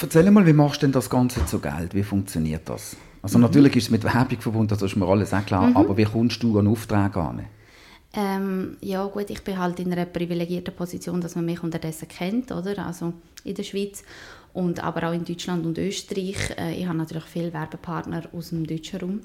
Erzähl 0.00 0.30
mal, 0.30 0.46
wie 0.46 0.52
machst 0.52 0.82
du 0.82 0.86
denn 0.86 0.92
das 0.92 1.10
Ganze 1.10 1.44
zu 1.46 1.58
Geld? 1.58 1.94
Wie 1.94 2.04
funktioniert 2.04 2.68
das? 2.68 2.96
Also 3.22 3.38
mhm. 3.38 3.42
natürlich 3.42 3.74
ist 3.74 3.84
es 3.84 3.90
mit 3.90 4.04
Werbung 4.04 4.40
verbunden, 4.40 4.68
das 4.68 4.82
ist 4.82 4.94
mir 4.94 5.06
alles 5.06 5.34
auch 5.34 5.44
klar, 5.44 5.68
mhm. 5.70 5.76
aber 5.76 5.96
wie 5.96 6.04
kommst 6.04 6.42
du 6.42 6.58
an 6.58 6.68
Aufträge 6.68 7.20
an? 7.20 7.44
Ähm, 8.16 8.76
ja 8.80 9.04
gut, 9.06 9.28
ich 9.30 9.42
bin 9.42 9.58
halt 9.58 9.80
in 9.80 9.92
einer 9.92 10.06
privilegierten 10.06 10.74
Position, 10.74 11.20
dass 11.20 11.34
man 11.34 11.44
mich 11.44 11.62
unterdessen 11.62 12.06
kennt, 12.06 12.52
oder? 12.52 12.86
Also 12.86 13.12
in 13.42 13.54
der 13.54 13.64
Schweiz 13.64 14.04
und 14.52 14.82
aber 14.82 15.08
auch 15.08 15.12
in 15.12 15.24
Deutschland 15.24 15.66
und 15.66 15.78
Österreich. 15.78 16.56
Äh, 16.56 16.74
ich 16.76 16.86
habe 16.86 16.96
natürlich 16.96 17.24
viele 17.24 17.52
Werbepartner 17.52 18.22
aus 18.32 18.50
dem 18.50 18.66
deutschen 18.66 19.00
Raum. 19.00 19.20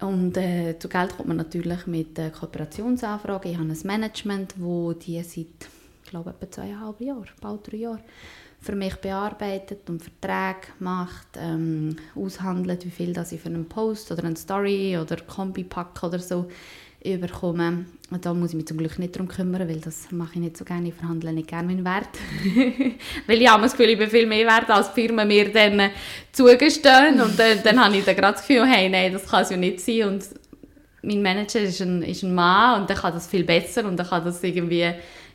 Und 0.00 0.36
äh, 0.36 0.78
zu 0.78 0.88
Geld 0.88 1.16
kommt 1.16 1.28
man 1.28 1.36
natürlich 1.36 1.86
mit 1.86 2.18
äh, 2.18 2.30
Kooperationsanfragen. 2.30 3.50
Ich 3.50 3.58
habe 3.58 3.68
ein 3.68 3.78
Management, 3.82 4.54
wo 4.56 4.92
die 4.94 5.22
seit, 5.22 5.46
ich 6.06 6.14
etwa 6.14 6.50
zweieinhalb 6.50 7.00
Jahren, 7.00 7.28
bald 7.40 7.70
drei 7.70 7.76
Jahre, 7.76 8.00
für 8.60 8.74
mich 8.74 8.96
bearbeitet 8.96 9.88
und 9.90 10.02
Verträge 10.02 10.68
macht, 10.78 11.28
ähm, 11.36 11.96
aushandelt, 12.14 12.84
wie 12.86 12.90
viel 12.90 13.12
das 13.12 13.32
ich 13.32 13.40
für 13.40 13.48
einen 13.48 13.68
Post 13.68 14.10
oder 14.10 14.24
eine 14.24 14.36
Story 14.36 14.96
oder 14.98 15.16
Kombi-Pack 15.16 16.02
oder 16.02 16.18
so 16.18 16.48
überkommen. 17.14 17.86
Und 18.10 18.24
da 18.24 18.32
muss 18.32 18.50
ich 18.50 18.56
mich 18.56 18.66
zum 18.66 18.78
Glück 18.78 18.98
nicht 18.98 19.14
darum 19.14 19.28
kümmern, 19.28 19.68
weil 19.68 19.80
das 19.80 20.10
mache 20.10 20.34
ich 20.34 20.40
nicht 20.40 20.56
so 20.56 20.64
gerne. 20.64 20.88
Ich 20.88 20.94
verhandle 20.94 21.32
nicht 21.32 21.48
gerne 21.48 21.68
meinen 21.68 21.84
Wert. 21.84 22.08
weil 23.26 23.42
ich 23.42 23.48
habe 23.48 23.62
das 23.62 23.72
Gefühl, 23.72 23.90
ich 23.90 23.98
bin 23.98 24.08
viel 24.08 24.26
mehr 24.26 24.46
wert, 24.46 24.70
als 24.70 24.92
die 24.94 25.02
Firmen 25.02 25.28
mir 25.28 25.52
dann 25.52 25.90
zugestehen. 26.32 27.20
Und 27.20 27.38
dann, 27.38 27.62
dann 27.62 27.84
habe 27.84 27.96
ich 27.96 28.04
dann 28.04 28.16
gerade 28.16 28.32
das 28.32 28.46
Gefühl, 28.46 28.66
hey, 28.66 28.88
nein, 28.88 29.12
das 29.12 29.26
kann 29.26 29.42
es 29.42 29.50
ja 29.50 29.56
nicht 29.58 29.80
sein. 29.80 30.04
Und 30.04 30.24
mein 31.02 31.22
Manager 31.22 31.60
ist 31.60 31.80
ein, 31.80 32.02
ist 32.02 32.22
ein 32.22 32.34
Mann 32.34 32.80
und 32.80 32.88
der 32.88 32.96
kann 32.96 33.12
das 33.12 33.26
viel 33.26 33.44
besser 33.44 33.84
und 33.84 33.98
der 33.98 34.06
kann 34.06 34.24
das 34.24 34.42
irgendwie 34.42 34.90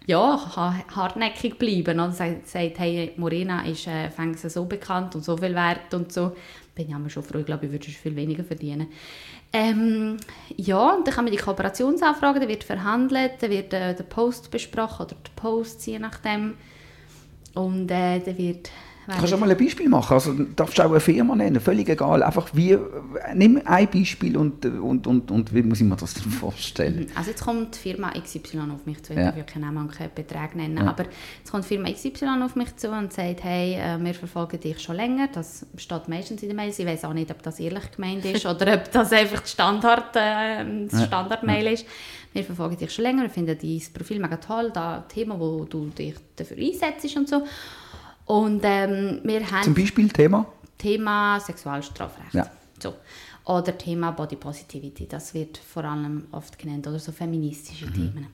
ja, 0.06 0.84
hartnäckig 0.96 1.58
bleiben. 1.58 2.00
Und 2.00 2.16
sagt, 2.16 2.48
sagt 2.48 2.80
hey, 2.80 3.14
Morena 3.18 3.66
ist 3.66 3.88
äh, 3.88 4.10
so 4.50 4.66
bekannt 4.66 5.16
und 5.16 5.24
so 5.24 5.38
viel 5.38 5.56
wert 5.56 5.94
und 5.94 6.12
so. 6.12 6.36
Bin 6.76 6.88
ich 6.88 6.96
aber 6.96 7.10
schon 7.10 7.24
froh, 7.24 7.38
ich 7.38 7.46
glaube, 7.46 7.68
ich 7.68 7.72
würde 7.72 7.86
viel 7.86 8.16
weniger 8.16 8.44
verdienen. 8.44 8.88
Ähm, 9.52 10.18
ja, 10.58 10.98
dann 11.04 11.14
kann 11.14 11.26
man 11.26 11.32
die 11.32 11.38
Kooperationsanfrage, 11.38 12.40
dann 12.40 12.50
wird 12.50 12.64
verhandelt, 12.64 13.34
dann 13.42 13.52
wird 13.52 13.74
äh, 13.74 13.94
der 13.94 14.04
Post 14.04 14.50
besprochen 14.50 15.06
oder 15.06 15.16
die 15.16 15.32
Posts, 15.36 15.86
je 15.86 16.00
nachdem. 16.00 16.56
Und 17.54 17.92
äh, 17.92 18.20
dann 18.20 18.38
wird 18.38 18.72
Kannst 19.08 19.34
du 19.34 19.38
mal 19.38 19.52
ein 19.52 19.58
Beispiel 19.58 19.90
machen? 19.90 20.14
Also 20.14 20.34
darfst 20.56 20.78
du 20.78 20.84
auch 20.84 20.92
eine 20.92 21.00
Firma 21.00 21.36
nennen, 21.36 21.60
völlig 21.60 21.90
egal. 21.90 22.24
Einfach 22.24 22.50
wie, 22.54 22.78
nimm 23.34 23.62
ein 23.66 23.90
Beispiel 23.90 24.38
und, 24.38 24.66
und, 24.66 25.08
und, 25.08 25.30
und 25.30 25.54
wie 25.54 25.62
muss 25.62 25.82
ich 25.82 25.88
mir 25.88 25.98
das 25.98 26.14
denn 26.14 26.32
vorstellen? 26.32 27.08
Also 27.16 27.32
jetzt 27.32 27.44
kommt 27.44 27.76
die 27.76 27.80
Firma 27.80 28.12
XY 28.12 28.60
auf 28.74 28.86
mich 28.86 29.04
zu, 29.04 29.14
ich 29.14 29.20
ja. 29.20 29.36
will 29.36 29.44
keinen 29.44 29.64
Namen 29.64 29.78
und 29.80 29.92
keinen 29.92 30.14
Betrag 30.14 30.56
nennen, 30.56 30.78
ja. 30.78 30.88
aber 30.88 31.06
jetzt 31.38 31.52
kommt 31.52 31.66
die 31.66 31.70
Firma 31.70 31.92
XY 31.92 32.44
auf 32.44 32.56
mich 32.56 32.76
zu 32.78 32.90
und 32.92 33.12
sagt, 33.12 33.44
hey, 33.44 33.76
äh, 33.76 34.04
wir 34.04 34.14
verfolgen 34.14 34.60
dich 34.60 34.80
schon 34.80 34.96
länger, 34.96 35.28
das 35.34 35.66
steht 35.76 36.08
meistens 36.08 36.42
in 36.42 36.50
den 36.50 36.56
Mails, 36.56 36.80
ich 36.80 36.86
weiß 36.86 37.04
auch 37.06 37.14
nicht, 37.14 37.30
ob 37.30 37.42
das 37.44 37.60
ehrlich 37.60 37.92
gemeint 37.92 38.24
ist 38.24 38.46
oder 38.46 38.76
ob 38.76 38.92
das 38.92 39.12
einfach 39.12 39.42
die 39.42 39.50
Standard, 39.50 40.16
äh, 40.16 40.88
das 40.90 41.06
Standardmail 41.06 41.66
ja. 41.66 41.72
ist. 41.72 41.86
Wir 42.32 42.44
verfolgen 42.44 42.78
dich 42.78 42.92
schon 42.92 43.04
länger, 43.04 43.24
wir 43.24 43.30
finden 43.30 43.58
dein 43.62 43.82
Profil 43.94 44.20
mega 44.20 44.38
toll, 44.38 44.72
das 44.74 45.08
Thema, 45.08 45.40
wo 45.40 45.66
du 45.66 45.88
dich 45.90 46.16
dafür 46.36 46.58
einsetzt 46.58 47.16
und 47.16 47.30
so. 47.30 47.44
Und, 48.26 48.62
ähm, 48.64 49.20
wir 49.24 49.52
haben 49.52 49.64
Zum 49.64 49.74
Beispiel 49.74 50.10
Thema? 50.10 50.46
Thema 50.78 51.40
Sexualstrafrecht. 51.40 52.34
Ja. 52.34 52.50
So. 52.80 52.96
Oder 53.46 53.78
Thema 53.78 54.12
Body 54.12 54.38
Positivity, 54.38 55.08
das 55.08 55.34
wird 55.34 55.58
vor 55.58 55.84
allem 55.84 56.28
oft 56.32 56.58
genannt, 56.58 56.88
oder 56.88 57.00
so 57.00 57.12
feministische 57.12 57.88
mhm. 57.88 57.94
Themen. 57.94 58.28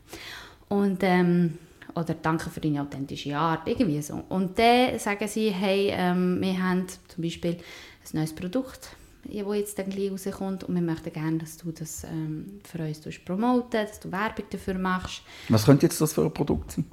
Und, 0.68 1.00
ähm, 1.02 1.58
oder 1.96 2.14
danke 2.14 2.50
für 2.50 2.60
deine 2.60 2.82
authentische 2.82 3.36
Art, 3.36 3.68
irgendwie 3.68 4.02
so. 4.02 4.24
Und 4.30 4.60
dann 4.60 5.00
sagen 5.00 5.28
sie, 5.28 5.50
hey, 5.50 5.90
ähm, 5.92 6.40
wir 6.42 6.62
haben 6.62 6.86
zum 7.08 7.24
Beispiel 7.24 7.54
ein 7.54 8.20
neues 8.20 8.34
Produkt, 8.34 8.90
das 9.24 9.56
jetzt 9.56 9.80
dann 9.80 9.90
gleich 9.90 10.12
rauskommt 10.12 10.64
und 10.64 10.76
wir 10.76 10.82
möchten 10.82 11.12
gerne, 11.12 11.40
dass 11.40 11.58
du 11.58 11.72
das 11.72 12.04
ähm, 12.04 12.60
für 12.64 12.84
uns 12.84 13.20
promoten, 13.26 13.72
dass 13.72 14.00
du 14.00 14.12
Werbung 14.12 14.46
dafür 14.50 14.76
machst. 14.76 15.24
Was 15.50 15.66
könnte 15.66 15.88
jetzt 15.88 16.00
das 16.00 16.14
für 16.14 16.24
ein 16.24 16.34
Produkt 16.34 16.72
sein? 16.72 16.86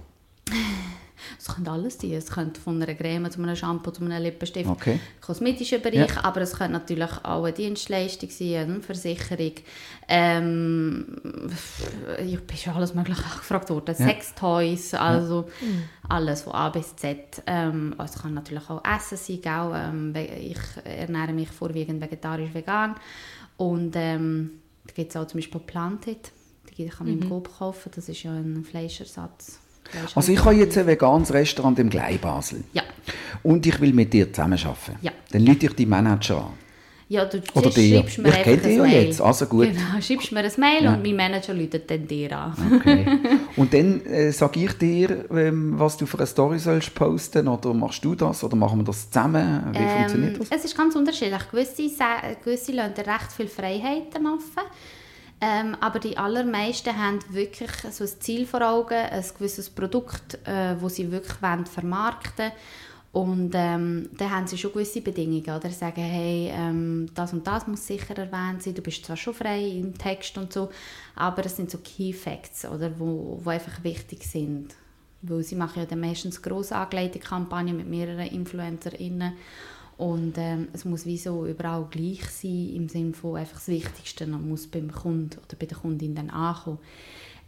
Es 1.47 1.55
könnte 1.55 1.71
alles 1.71 1.99
sein. 1.99 2.13
Es 2.13 2.31
könnte 2.31 2.61
von 2.61 2.83
einer 2.83 2.95
Creme 2.95 3.31
zu 3.31 3.41
einem 3.41 3.55
Shampoo 3.55 3.91
zu 3.91 4.05
einem 4.05 4.23
Lippenstift, 4.23 4.69
okay. 4.69 4.99
kosmetischer 5.21 5.79
Bereich, 5.79 6.15
ja. 6.15 6.25
aber 6.25 6.41
es 6.41 6.55
könnte 6.55 6.73
natürlich 6.73 7.11
auch 7.23 7.45
eine 7.45 7.53
Dienstleistung 7.53 8.31
sein, 8.31 8.71
eine 8.71 8.81
Versicherung. 8.81 9.53
Ähm, 10.09 11.21
ich 12.25 12.41
bin 12.41 12.57
schon 12.57 12.73
alles 12.75 12.95
Mögliche 12.95 13.23
gefragt 13.23 13.71
worden. 13.71 13.95
Ja. 13.99 14.07
Sextoys, 14.07 14.95
also 14.95 15.49
ja. 15.61 15.67
alles 16.09 16.43
von 16.43 16.53
A 16.55 16.69
bis 16.71 16.97
Z. 16.97 17.43
Ähm, 17.47 17.95
es 18.03 18.15
kann 18.15 18.35
natürlich 18.35 18.69
auch 18.69 18.83
Essen 18.85 19.17
sein, 19.17 19.41
gell? 19.41 19.73
Ähm, 19.75 20.15
ich 20.17 20.59
ernähre 20.85 21.33
mich 21.33 21.49
vorwiegend 21.49 22.01
vegetarisch-vegan 22.01 22.97
und 23.57 23.95
ähm, 23.95 24.51
da 24.85 24.93
gibt 24.95 25.11
es 25.11 25.17
auch 25.17 25.27
zum 25.27 25.39
Beispiel 25.39 25.61
Planted. 25.61 26.33
Die 26.77 26.89
kann 26.89 27.07
man 27.07 27.17
mhm. 27.17 27.23
im 27.23 27.29
Coop 27.31 27.57
kaufen, 27.59 27.91
das 27.95 28.09
ist 28.09 28.23
ja 28.25 28.33
ein 28.33 28.63
Fleischersatz 28.65 29.61
also 30.15 30.33
ich 30.33 30.45
habe 30.45 30.55
jetzt 30.55 30.77
ein 30.79 30.87
veganes 30.87 31.33
Restaurant 31.33 31.79
im 31.79 31.91
Gleibasel. 31.91 32.65
Ja. 32.73 32.83
Und 33.43 33.67
ich 33.67 33.81
will 33.81 33.93
mit 33.93 34.13
dir 34.13 34.33
zusammenarbeiten. 34.33 34.97
Ja. 35.03 35.13
Dann 35.31 35.43
lüte 35.43 35.67
ich 35.67 35.73
die 35.75 35.87
Manager 35.87 36.39
an. 36.39 36.67
Ja, 37.09 37.25
du 37.25 37.41
Oder 37.55 37.71
dir. 37.71 38.01
schreibst 38.01 38.19
mir 38.19 38.31
ich 38.31 38.43
kenne 38.43 38.57
dich 38.57 38.77
ja 38.77 38.85
jetzt, 38.85 39.21
also 39.21 39.47
gut. 39.47 39.69
Genau, 39.69 40.01
schreibst 40.01 40.33
mir 40.33 40.41
ein 40.41 40.53
Mail 40.57 40.85
ja. 40.85 40.95
und 40.95 41.03
mein 41.05 41.15
Manager 41.15 41.55
läutet 41.55 41.89
dann 41.89 42.07
dir 42.09 42.37
an. 42.37 42.81
Okay. 42.81 43.07
Und 43.57 43.73
dann 43.73 44.05
äh, 44.05 44.33
sage 44.33 44.65
ich 44.65 44.73
dir, 44.73 45.25
ähm, 45.31 45.79
was 45.79 45.97
du 45.97 46.05
für 46.05 46.19
eine 46.19 46.27
Story 46.27 46.59
sollst 46.59 46.95
posten 46.95 47.47
oder 47.47 47.73
machst 47.73 48.05
du 48.05 48.15
das 48.15 48.43
oder 48.43 48.57
machen 48.57 48.81
wir 48.81 48.85
das 48.85 49.09
zusammen? 49.09 49.63
Wie 49.73 49.79
ähm, 49.79 49.89
funktioniert 49.89 50.41
das? 50.41 50.49
Es 50.51 50.65
ist 50.65 50.77
ganz 50.77 50.97
unterschiedlich. 50.97 51.49
Gewisse, 51.51 51.85
gewisse 52.45 52.73
lassen 52.73 52.95
recht 52.97 53.33
viele 53.35 53.49
Freiheiten 53.49 54.27
offen. 54.27 54.67
Ähm, 55.41 55.77
aber 55.81 55.99
die 55.99 56.17
allermeisten 56.17 56.97
haben 56.97 57.19
wirklich 57.29 57.71
so 57.91 58.05
ein 58.05 58.21
Ziel 58.21 58.47
vor 58.47 58.63
Augen, 58.63 58.95
ein 58.95 59.25
gewisses 59.37 59.69
Produkt, 59.69 60.39
äh, 60.47 60.81
wo 60.81 60.89
sie 60.89 61.11
wirklich 61.11 61.43
wollen 61.43 61.67
vermarkten 61.67 62.53
und 63.17 63.53
ähm, 63.55 64.11
dann 64.13 64.31
haben 64.31 64.47
sie 64.47 64.59
schon 64.59 64.73
gewisse 64.73 65.01
Bedingungen, 65.01 65.49
oder? 65.49 65.71
sagen, 65.71 66.03
hey, 66.03 66.51
ähm, 66.53 67.09
das 67.15 67.33
und 67.33 67.47
das 67.47 67.67
muss 67.67 67.87
sicher 67.87 68.15
erwähnt 68.17 68.63
sein, 68.63 68.75
du 68.75 68.83
bist 68.83 69.07
zwar 69.07 69.17
schon 69.17 69.33
frei 69.33 69.69
im 69.69 69.97
Text 69.97 70.37
und 70.37 70.53
so, 70.53 70.69
aber 71.15 71.47
es 71.47 71.57
sind 71.57 71.71
so 71.71 71.79
Key 71.79 72.13
Facts, 72.13 72.67
oder, 72.67 72.91
wo, 72.99 73.41
wo 73.43 73.49
einfach 73.49 73.83
wichtig 73.83 74.23
sind. 74.23 74.75
weil 75.23 75.43
sie 75.43 75.55
machen 75.55 75.81
ja 75.81 75.87
dann 75.87 76.01
meistens 76.01 76.43
gross 76.43 76.73
angelegte 76.73 77.19
Kampagnen 77.19 77.79
mit 77.79 77.89
mehreren 77.89 78.27
InfluencerInnen 78.27 79.33
und 79.99 80.35
ähm, 80.37 80.69
es 80.73 80.85
muss 80.85 81.07
wie 81.07 81.17
so 81.17 81.47
überall 81.47 81.87
gleich 81.91 82.25
sein, 82.29 82.71
im 82.75 82.89
Sinne 82.89 83.15
von 83.15 83.37
einfach 83.37 83.57
das 83.57 83.69
Wichtigste 83.69 84.27
muss 84.27 84.67
beim 84.67 84.93
Kunden 84.93 85.39
oder 85.39 85.57
bei 85.59 85.67
der 85.67 85.79
Kundin 85.79 86.15
dann 86.15 86.31
ankommen. 86.31 86.79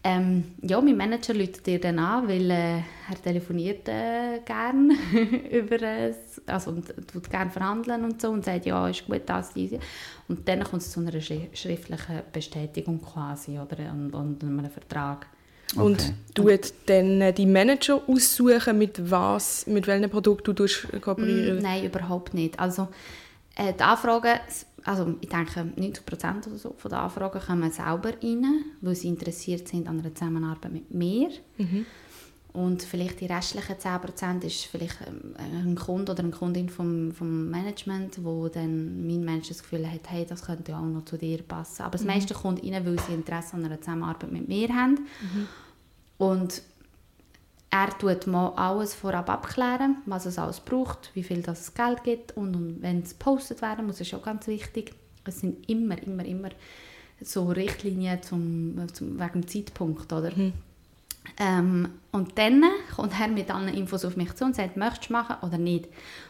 Ähm, 0.04 0.44
ja, 0.62 0.80
mein 0.80 0.96
Manager 0.96 1.34
läutet 1.34 1.66
dir 1.66 1.80
dann 1.80 1.98
an, 1.98 2.28
weil 2.28 2.50
äh, 2.50 2.78
er 2.78 3.22
telefoniert 3.22 3.88
äh, 3.88 4.40
gerne 4.44 4.94
über 5.50 5.82
es, 5.82 6.40
also 6.46 6.70
und 6.70 6.94
tut 7.08 7.28
gerne 7.28 7.50
verhandeln 7.50 8.04
und 8.04 8.22
so 8.22 8.30
und 8.30 8.44
sagt, 8.44 8.64
ja, 8.64 8.88
ist 8.88 9.06
gut, 9.06 9.22
das, 9.26 9.52
diese. 9.52 9.80
Und 10.28 10.48
dann 10.48 10.62
kommt 10.62 10.82
es 10.82 10.92
zu 10.92 11.00
einer 11.00 11.20
schriftlichen 11.20 12.22
Bestätigung 12.32 13.02
quasi 13.02 13.58
oder, 13.58 13.90
und, 13.92 14.14
und 14.14 14.42
einem 14.44 14.70
Vertrag. 14.70 15.26
Okay. 15.72 15.80
Und 15.80 16.14
du 16.34 16.44
okay. 16.44 16.60
dann 16.86 17.20
äh, 17.20 17.32
die 17.32 17.46
Manager 17.46 18.02
aussuchen, 18.06 18.78
mit 18.78 19.10
was, 19.10 19.66
mit 19.66 19.86
welchem 19.86 20.10
Produkt 20.10 20.48
du 20.48 20.54
kooperieren 21.00 21.58
mm, 21.58 21.62
Nein, 21.62 21.84
überhaupt 21.84 22.34
nicht. 22.34 22.58
Also 22.58 22.88
äh, 23.54 23.72
die 23.74 23.82
Anfragen, 23.82 24.40
also 24.84 25.14
ich 25.20 25.28
denke 25.28 25.60
90% 25.76 26.46
oder 26.46 26.56
so 26.56 26.74
von 26.76 26.90
den 26.90 26.98
Anfragen 26.98 27.40
kommen 27.40 27.70
selber 27.70 28.12
rein, 28.22 28.64
weil 28.80 28.94
sie 28.94 29.08
interessiert 29.08 29.68
sind 29.68 29.88
an 29.88 30.00
einer 30.00 30.14
Zusammenarbeit 30.14 30.72
mit 30.72 30.94
mir. 30.94 31.28
Mhm. 31.58 31.84
Und 32.58 32.82
vielleicht 32.82 33.20
die 33.20 33.26
restlichen 33.26 33.76
10% 33.76 34.42
ist 34.42 34.64
vielleicht 34.64 34.96
ähm, 35.06 35.36
ein 35.38 35.76
Kunde 35.76 36.10
oder 36.10 36.24
eine 36.24 36.32
Kundin 36.32 36.68
vom, 36.68 37.12
vom 37.12 37.48
Management, 37.50 38.24
wo 38.24 38.48
dann 38.48 39.06
mein 39.06 39.24
Mensch 39.24 39.46
das 39.46 39.62
Gefühl 39.62 39.88
hat, 39.88 40.00
hey, 40.08 40.26
das 40.28 40.42
könnte 40.42 40.76
auch 40.76 40.82
noch 40.82 41.04
zu 41.04 41.16
dir 41.16 41.40
passen. 41.42 41.82
Aber 41.82 41.92
das 41.92 42.00
mhm. 42.00 42.08
meiste 42.08 42.34
kommt 42.34 42.64
rein, 42.64 42.84
weil 42.84 42.98
sie 42.98 43.14
Interesse 43.14 43.54
an 43.54 43.64
einer 43.64 43.80
Zusammenarbeit 43.80 44.32
mit 44.32 44.48
mir 44.48 44.70
haben. 44.70 45.06
Mhm. 45.20 45.48
Und 46.18 46.62
er 47.70 47.96
tut 47.96 48.26
mal 48.26 48.48
alles 48.56 48.92
vorab 48.92 49.30
abklären, 49.30 49.98
was 50.06 50.26
es 50.26 50.36
alles 50.36 50.58
braucht, 50.58 51.12
wie 51.14 51.22
viel 51.22 51.42
das 51.42 51.74
Geld 51.74 52.02
gibt 52.02 52.36
und, 52.36 52.56
und 52.56 52.82
wenn 52.82 53.02
es 53.02 53.10
gepostet 53.10 53.62
werden 53.62 53.86
muss, 53.86 54.00
ist 54.00 54.12
auch 54.14 54.22
ganz 54.24 54.48
wichtig. 54.48 54.94
Es 55.24 55.38
sind 55.38 55.68
immer, 55.70 56.02
immer, 56.02 56.24
immer 56.24 56.48
so 57.20 57.50
Richtlinien 57.50 58.20
zum, 58.20 58.84
zum, 58.92 59.20
wegen 59.20 59.42
dem 59.42 59.46
Zeitpunkt, 59.46 60.12
oder? 60.12 60.34
Mhm. 60.34 60.54
Ähm, 61.38 61.88
und 62.10 62.38
dann 62.38 62.64
kommt 62.94 63.12
er 63.18 63.28
mit 63.28 63.50
allen 63.50 63.68
Infos 63.68 64.04
auf 64.04 64.16
mich 64.16 64.34
zu 64.34 64.44
und 64.44 64.56
sagt, 64.56 64.76
möchtest 64.76 65.10
du 65.10 65.12
machen 65.12 65.36
oder 65.42 65.58
nicht? 65.58 65.88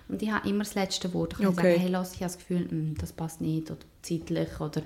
Und 0.08 0.22
ich 0.22 0.30
habe 0.30 0.48
immer 0.48 0.64
das 0.64 0.74
letzte 0.74 1.12
Wort. 1.14 1.34
Ich 1.34 1.38
kann 1.38 1.48
okay. 1.48 1.72
sagen, 1.72 1.80
hey, 1.80 1.90
lass, 1.90 2.14
ich 2.14 2.20
habe 2.20 2.32
das 2.32 2.38
Gefühl, 2.38 2.68
hm, 2.68 2.94
das 2.98 3.12
passt 3.12 3.40
nicht 3.40 3.70
oder 3.70 3.80
zeitlich 4.02 4.60
oder 4.60 4.82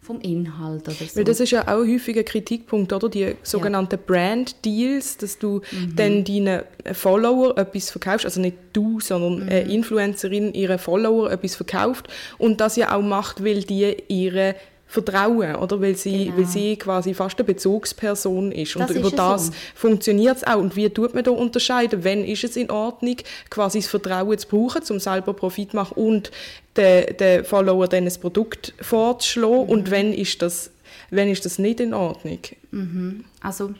vom 0.00 0.20
Inhalt 0.20 0.88
oder 0.88 0.94
so. 0.94 1.16
Weil 1.16 1.24
das 1.24 1.40
ist 1.40 1.50
ja 1.50 1.68
auch 1.68 1.80
häufig 1.80 2.16
ein 2.16 2.24
Kritikpunkt, 2.24 2.92
oder? 2.92 3.08
Die 3.08 3.34
sogenannten 3.42 3.96
ja. 3.96 4.02
Brand 4.06 4.64
Deals, 4.64 5.18
dass 5.18 5.38
du 5.38 5.60
mhm. 5.70 5.96
dann 5.96 6.24
deinen 6.24 6.62
Follower 6.92 7.56
etwas 7.58 7.90
verkaufst, 7.90 8.24
also 8.24 8.40
nicht 8.40 8.56
du, 8.72 9.00
sondern 9.00 9.44
mhm. 9.44 9.48
eine 9.48 9.60
Influencerin 9.60 10.54
ihre 10.54 10.78
Follower 10.78 11.30
etwas 11.30 11.54
verkauft 11.54 12.08
und 12.38 12.60
das 12.60 12.76
ja 12.76 12.96
auch 12.96 13.02
macht, 13.02 13.44
weil 13.44 13.62
die 13.62 13.96
ihre 14.08 14.54
vertrauen, 14.90 15.54
oder? 15.54 15.80
Weil 15.80 15.94
sie, 15.94 16.26
genau. 16.26 16.38
weil 16.38 16.46
sie 16.46 16.76
quasi 16.76 17.14
fast 17.14 17.38
eine 17.38 17.46
Bezugsperson 17.46 18.50
ist. 18.50 18.74
Das 18.74 18.90
und 18.90 18.96
über 18.96 19.10
das 19.12 19.46
so. 19.46 19.52
funktioniert 19.76 20.38
es 20.38 20.44
auch. 20.44 20.56
Und 20.56 20.74
wie 20.74 20.90
tut 20.90 21.14
man 21.14 21.22
da 21.22 21.30
unterscheiden? 21.30 22.02
Wenn 22.02 22.24
ist 22.24 22.42
es 22.42 22.56
in 22.56 22.70
Ordnung, 22.70 23.16
quasi 23.50 23.78
das 23.78 23.86
Vertrauen 23.86 24.36
zu 24.36 24.48
brauchen, 24.48 24.82
um 24.90 24.98
selber 24.98 25.32
Profit 25.32 25.70
zu 25.70 25.76
machen 25.76 25.94
und 25.94 26.32
den, 26.76 27.16
den 27.16 27.44
Follower 27.44 27.86
dann 27.86 28.04
ein 28.04 28.20
Produkt 28.20 28.74
vorzuschlagen? 28.80 29.66
Mhm. 29.66 29.70
Und 29.70 29.90
wenn 29.92 30.12
ist, 30.12 30.42
das, 30.42 30.72
wenn 31.10 31.28
ist 31.28 31.44
das 31.44 31.60
nicht 31.60 31.78
in 31.78 31.94
Ordnung? 31.94 32.40
Mhm. 32.72 33.24
Also 33.40 33.72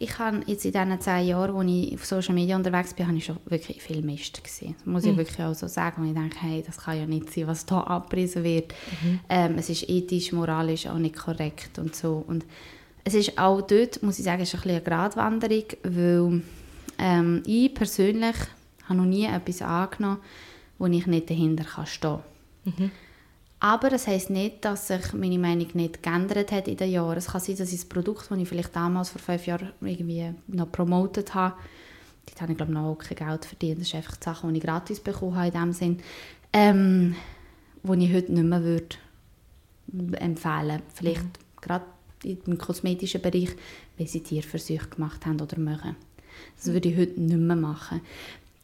ich 0.00 0.18
habe 0.18 0.40
jetzt 0.46 0.64
in 0.64 0.72
diesen 0.72 1.00
zehn 1.00 1.26
Jahren, 1.26 1.54
als 1.54 1.70
ich 1.70 1.94
auf 1.94 2.06
Social 2.06 2.34
Media 2.34 2.56
unterwegs 2.56 2.94
bin, 2.94 3.06
habe 3.06 3.18
ich 3.18 3.26
schon 3.26 3.36
wirklich 3.44 3.82
viel 3.82 4.00
Mist 4.00 4.42
gesehen. 4.42 4.74
Das 4.78 4.86
muss 4.86 5.04
ich 5.04 5.12
mhm. 5.12 5.18
wirklich 5.18 5.42
auch 5.42 5.54
so 5.54 5.68
sagen. 5.68 6.00
Und 6.00 6.08
ich 6.08 6.14
denke, 6.14 6.38
hey, 6.40 6.64
das 6.66 6.78
kann 6.78 6.98
ja 6.98 7.04
nicht 7.04 7.30
sein, 7.30 7.46
was 7.46 7.66
hier 7.68 7.86
abgerissen 7.86 8.42
wird. 8.42 8.72
Mhm. 9.02 9.20
Ähm, 9.28 9.54
es 9.58 9.68
ist 9.68 9.90
ethisch, 9.90 10.32
moralisch 10.32 10.86
auch 10.86 10.96
nicht 10.96 11.16
korrekt 11.16 11.78
und 11.78 11.94
so. 11.94 12.24
Und 12.26 12.46
es 13.04 13.12
ist 13.12 13.38
auch 13.38 13.60
dort, 13.60 14.02
muss 14.02 14.18
ich 14.18 14.24
sagen, 14.24 14.40
ist 14.40 14.54
ein 14.54 14.62
bisschen 14.62 14.76
eine 14.76 14.84
Gratwanderung, 14.84 15.64
weil 15.82 16.42
ähm, 16.98 17.42
ich 17.44 17.74
persönlich 17.74 18.36
habe 18.84 18.98
noch 18.98 19.04
nie 19.04 19.26
etwas 19.26 19.60
angenommen, 19.60 20.20
wo 20.78 20.86
ich 20.86 21.06
nicht 21.06 21.28
dahinter 21.28 21.64
stehen 21.84 22.20
kann. 22.64 22.74
Mhm. 22.78 22.90
Aber 23.60 23.90
das 23.90 24.06
heisst 24.06 24.30
nicht, 24.30 24.64
dass 24.64 24.88
sich 24.88 25.12
meine 25.12 25.38
Meinung 25.38 25.68
nicht 25.74 26.02
geändert 26.02 26.50
hat 26.50 26.66
in 26.66 26.78
den 26.78 26.90
Jahren. 26.90 27.18
Es 27.18 27.26
kann 27.26 27.42
sein, 27.42 27.56
dass 27.56 27.72
ich 27.72 27.80
das 27.80 27.88
Produkt, 27.88 28.30
das 28.30 28.38
ich 28.38 28.48
vielleicht 28.48 28.74
damals 28.74 29.10
vor 29.10 29.20
fünf 29.20 29.46
Jahren 29.46 29.72
irgendwie 29.82 30.32
noch 30.46 30.72
promotet 30.72 31.34
habe, 31.34 31.56
dort 32.26 32.40
habe 32.40 32.52
ich 32.52 32.56
glaube 32.56 32.72
noch 32.72 32.96
kein 32.96 33.28
Geld 33.28 33.44
verdient. 33.44 33.80
Das 33.80 33.88
ist 33.88 33.94
einfach 33.94 34.16
die 34.16 34.24
Sache, 34.24 34.48
die 34.48 34.56
ich 34.56 34.64
gratis 34.64 35.00
bekommen 35.00 35.36
habe 35.36 35.48
in 35.48 35.52
dem 35.52 35.72
Sinn, 35.74 35.98
ähm, 36.54 37.14
die 37.82 38.04
ich 38.06 38.14
heute 38.14 38.32
nicht 38.32 38.44
mehr 38.44 38.62
würde 38.62 38.96
empfehlen 40.18 40.82
Vielleicht 40.94 41.24
mhm. 41.24 41.60
gerade 41.60 41.84
im 42.22 42.58
kosmetischen 42.58 43.20
Bereich, 43.20 43.50
weil 43.98 44.06
sie 44.06 44.22
Tierversuche 44.22 44.88
gemacht 44.88 45.26
haben 45.26 45.40
oder 45.40 45.58
machen. 45.58 45.96
Das 46.56 46.72
würde 46.72 46.88
ich 46.88 46.96
heute 46.96 47.20
nicht 47.20 47.36
mehr 47.36 47.56
machen. 47.56 48.00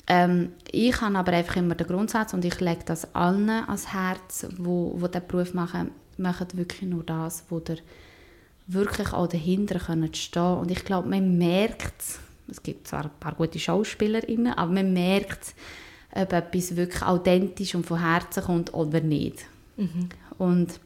Ähm, 0.09 0.53
ich 0.71 1.01
habe 1.01 1.19
aber 1.19 1.33
einfach 1.33 1.57
immer 1.57 1.75
den 1.75 1.87
Grundsatz 1.87 2.33
und 2.33 2.45
ich 2.45 2.61
lege 2.61 2.85
das 2.85 3.15
allen 3.15 3.51
ans 3.51 3.93
Herz, 3.93 4.47
wo, 4.57 4.95
wo 4.97 5.09
den 5.09 5.27
Beruf 5.27 5.53
machen, 5.53 5.91
machen 6.17 6.47
wirklich 6.53 6.89
nur 6.89 7.03
das, 7.03 7.45
wo 7.49 7.59
der 7.59 7.79
wirklich 8.69 9.13
auch 9.13 9.27
dahinter 9.27 9.79
können 9.79 10.13
stehen 10.15 10.59
und 10.59 10.71
ich 10.71 10.85
glaube, 10.85 11.09
man 11.09 11.39
merkt 11.39 12.21
es, 12.49 12.63
gibt 12.63 12.87
zwar 12.87 13.05
ein 13.05 13.11
paar 13.19 13.35
gute 13.35 13.59
SchauspielerInnen, 13.59 14.53
aber 14.53 14.73
man 14.73 14.93
merkt 14.93 15.55
ob 16.13 16.33
etwas 16.33 16.77
wirklich 16.77 17.03
authentisch 17.03 17.75
und 17.75 17.85
von 17.85 18.01
Herzen 18.01 18.43
kommt 18.43 18.73
oder 18.73 19.01
nicht. 19.01 19.45
Mhm. 19.77 20.09
Und 20.39 20.81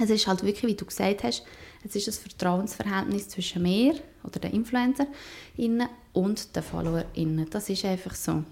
es 0.00 0.10
ist 0.10 0.26
halt 0.26 0.42
wirklich, 0.42 0.70
wie 0.70 0.76
du 0.76 0.84
gesagt 0.84 1.22
hast, 1.24 1.44
es 1.84 1.96
ist 1.96 2.08
ein 2.08 2.30
Vertrauensverhältnis 2.30 3.28
zwischen 3.28 3.62
mir 3.62 3.94
oder 4.22 4.40
den 4.40 4.52
InfluencerInnen 4.52 5.88
und 6.12 6.54
den 6.54 6.62
FollowerInnen. 6.62 7.48
Das 7.50 7.68
ist 7.68 7.84
einfach 7.84 8.14
so. 8.14 8.44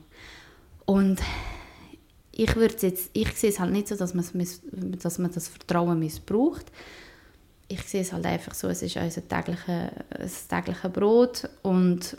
Und 0.86 1.20
ich 2.32 2.54
würde 2.56 2.74
jetzt, 2.80 3.10
ich 3.12 3.32
sehe 3.32 3.50
es 3.50 3.60
halt 3.60 3.72
nicht 3.72 3.88
so, 3.88 3.96
dass 3.96 4.14
man, 4.14 4.24
dass 4.72 5.18
man 5.18 5.32
das 5.32 5.48
Vertrauen 5.48 5.98
missbraucht. 5.98 6.66
Ich 7.66 7.82
sehe 7.82 8.00
es 8.00 8.12
halt 8.12 8.24
einfach 8.24 8.54
so, 8.54 8.68
es 8.68 8.80
ist 8.80 8.96
unser 8.96 9.26
tägliches, 9.28 10.48
tägliche 10.48 10.88
Brot 10.88 11.48
und 11.62 12.16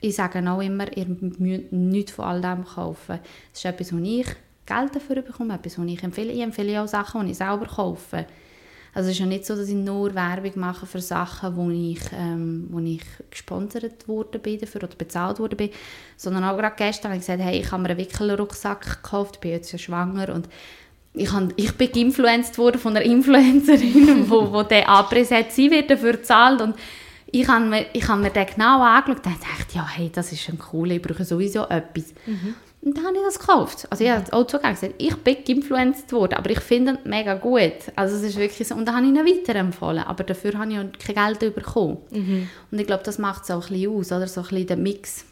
ich 0.00 0.14
sage 0.14 0.50
auch 0.50 0.60
immer, 0.60 0.94
ihr 0.94 1.06
müsst 1.06 1.72
nichts 1.72 2.12
von 2.12 2.26
all 2.26 2.40
dem 2.40 2.64
kaufen. 2.64 3.20
Das 3.52 3.60
ist 3.60 3.64
etwas, 3.64 3.92
wo 3.94 3.98
ich 3.98 4.26
Geld 4.66 4.94
dafür 4.94 5.22
bekomme, 5.22 5.54
etwas, 5.54 5.78
was 5.78 5.86
ich 5.86 6.02
empfehle. 6.02 6.32
Ich 6.32 6.40
empfehle 6.40 6.82
auch 6.82 6.88
Sachen, 6.88 7.24
die 7.24 7.30
ich 7.30 7.38
selber 7.38 7.66
kaufe. 7.66 8.26
Also 8.96 9.10
es 9.10 9.16
ist 9.16 9.20
ja 9.20 9.26
nicht 9.26 9.44
so, 9.44 9.54
dass 9.54 9.68
ich 9.68 9.74
nur 9.74 10.14
Werbung 10.14 10.52
mache 10.54 10.86
für 10.86 11.02
Sachen, 11.02 11.54
wo 11.54 11.68
ich, 11.68 12.00
ähm, 12.18 12.66
wo 12.70 12.78
ich 12.78 13.02
gesponsert 13.30 14.08
wurde 14.08 14.38
bin 14.38 14.58
dafür 14.58 14.84
oder 14.84 14.96
bezahlt 14.96 15.38
wurde 15.38 15.54
bin, 15.54 15.68
sondern 16.16 16.44
auch 16.44 16.56
gerade 16.56 16.76
gestern 16.78 17.10
habe 17.10 17.20
ich 17.20 17.26
gesagt, 17.26 17.42
hey, 17.42 17.60
ich 17.60 17.70
habe 17.70 17.82
mir 17.82 17.90
einen 17.90 17.98
Wickelrucksack 17.98 19.02
gekauft, 19.02 19.42
bin 19.42 19.50
jetzt 19.50 19.70
ja 19.70 19.78
schwanger 19.78 20.34
und 20.34 20.48
ich, 21.12 21.30
habe, 21.30 21.52
ich 21.56 21.72
bin 21.72 21.92
geinfluenced 21.92 22.56
worden 22.56 22.80
von 22.80 22.96
einer 22.96 23.04
Influencerin, 23.04 24.24
wo, 24.30 24.50
wo 24.50 24.62
der 24.62 24.88
Abriss 24.88 25.30
hat, 25.30 25.52
sie 25.52 25.70
wird 25.70 25.90
dafür 25.90 26.12
bezahlt 26.12 26.62
und 26.62 26.74
ich 27.26 27.46
habe 27.46 27.66
mir, 27.66 27.86
ich 27.92 28.08
habe 28.08 28.22
mir 28.22 28.30
den 28.30 28.46
genau 28.46 28.80
angeschaut 28.80 29.26
und 29.26 29.26
dachte, 29.26 29.74
ja, 29.74 29.86
hey, 29.86 30.10
das 30.10 30.32
ist 30.32 30.48
ein 30.48 30.56
cooler, 30.56 30.94
ich 30.94 31.02
brauche 31.02 31.22
sowieso 31.22 31.64
etwas. 31.64 32.14
Mhm. 32.24 32.54
Und 32.86 32.96
dann 32.96 33.04
habe 33.04 33.16
ich 33.16 33.22
das 33.24 33.40
gekauft. 33.40 33.88
Also 33.90 34.04
ich 34.04 34.10
habe 34.10 34.32
auch 34.32 34.46
zugegeben 34.46 34.74
gesagt, 34.74 34.94
ich 34.98 35.16
bin 35.16 35.38
geinfluenced 35.44 36.12
worden, 36.12 36.34
aber 36.34 36.50
ich 36.50 36.60
finde 36.60 36.92
es 36.92 36.98
mega 37.04 37.34
gut. 37.34 37.72
Also 37.96 38.14
es 38.14 38.22
ist 38.22 38.36
wirklich 38.36 38.68
so. 38.68 38.76
Und 38.76 38.86
dann 38.86 38.94
habe 38.94 39.06
ich 39.06 39.12
ihn 39.12 39.26
weiterempfohlen, 39.26 40.04
aber 40.04 40.22
dafür 40.22 40.56
habe 40.56 40.70
ich 40.70 40.78
auch 40.78 40.84
kein 41.04 41.36
Geld 41.36 41.52
bekommen. 41.56 41.96
Mhm. 42.12 42.48
Und 42.70 42.78
ich 42.78 42.86
glaube, 42.86 43.02
das 43.02 43.18
macht 43.18 43.42
es 43.42 43.50
auch 43.50 43.66
ein 43.66 43.72
bisschen 43.72 43.92
aus, 43.92 44.12
oder? 44.12 44.28
So 44.28 44.42
ein 44.42 44.46
bisschen 44.46 44.66
der 44.68 44.76
Mix 44.76 45.24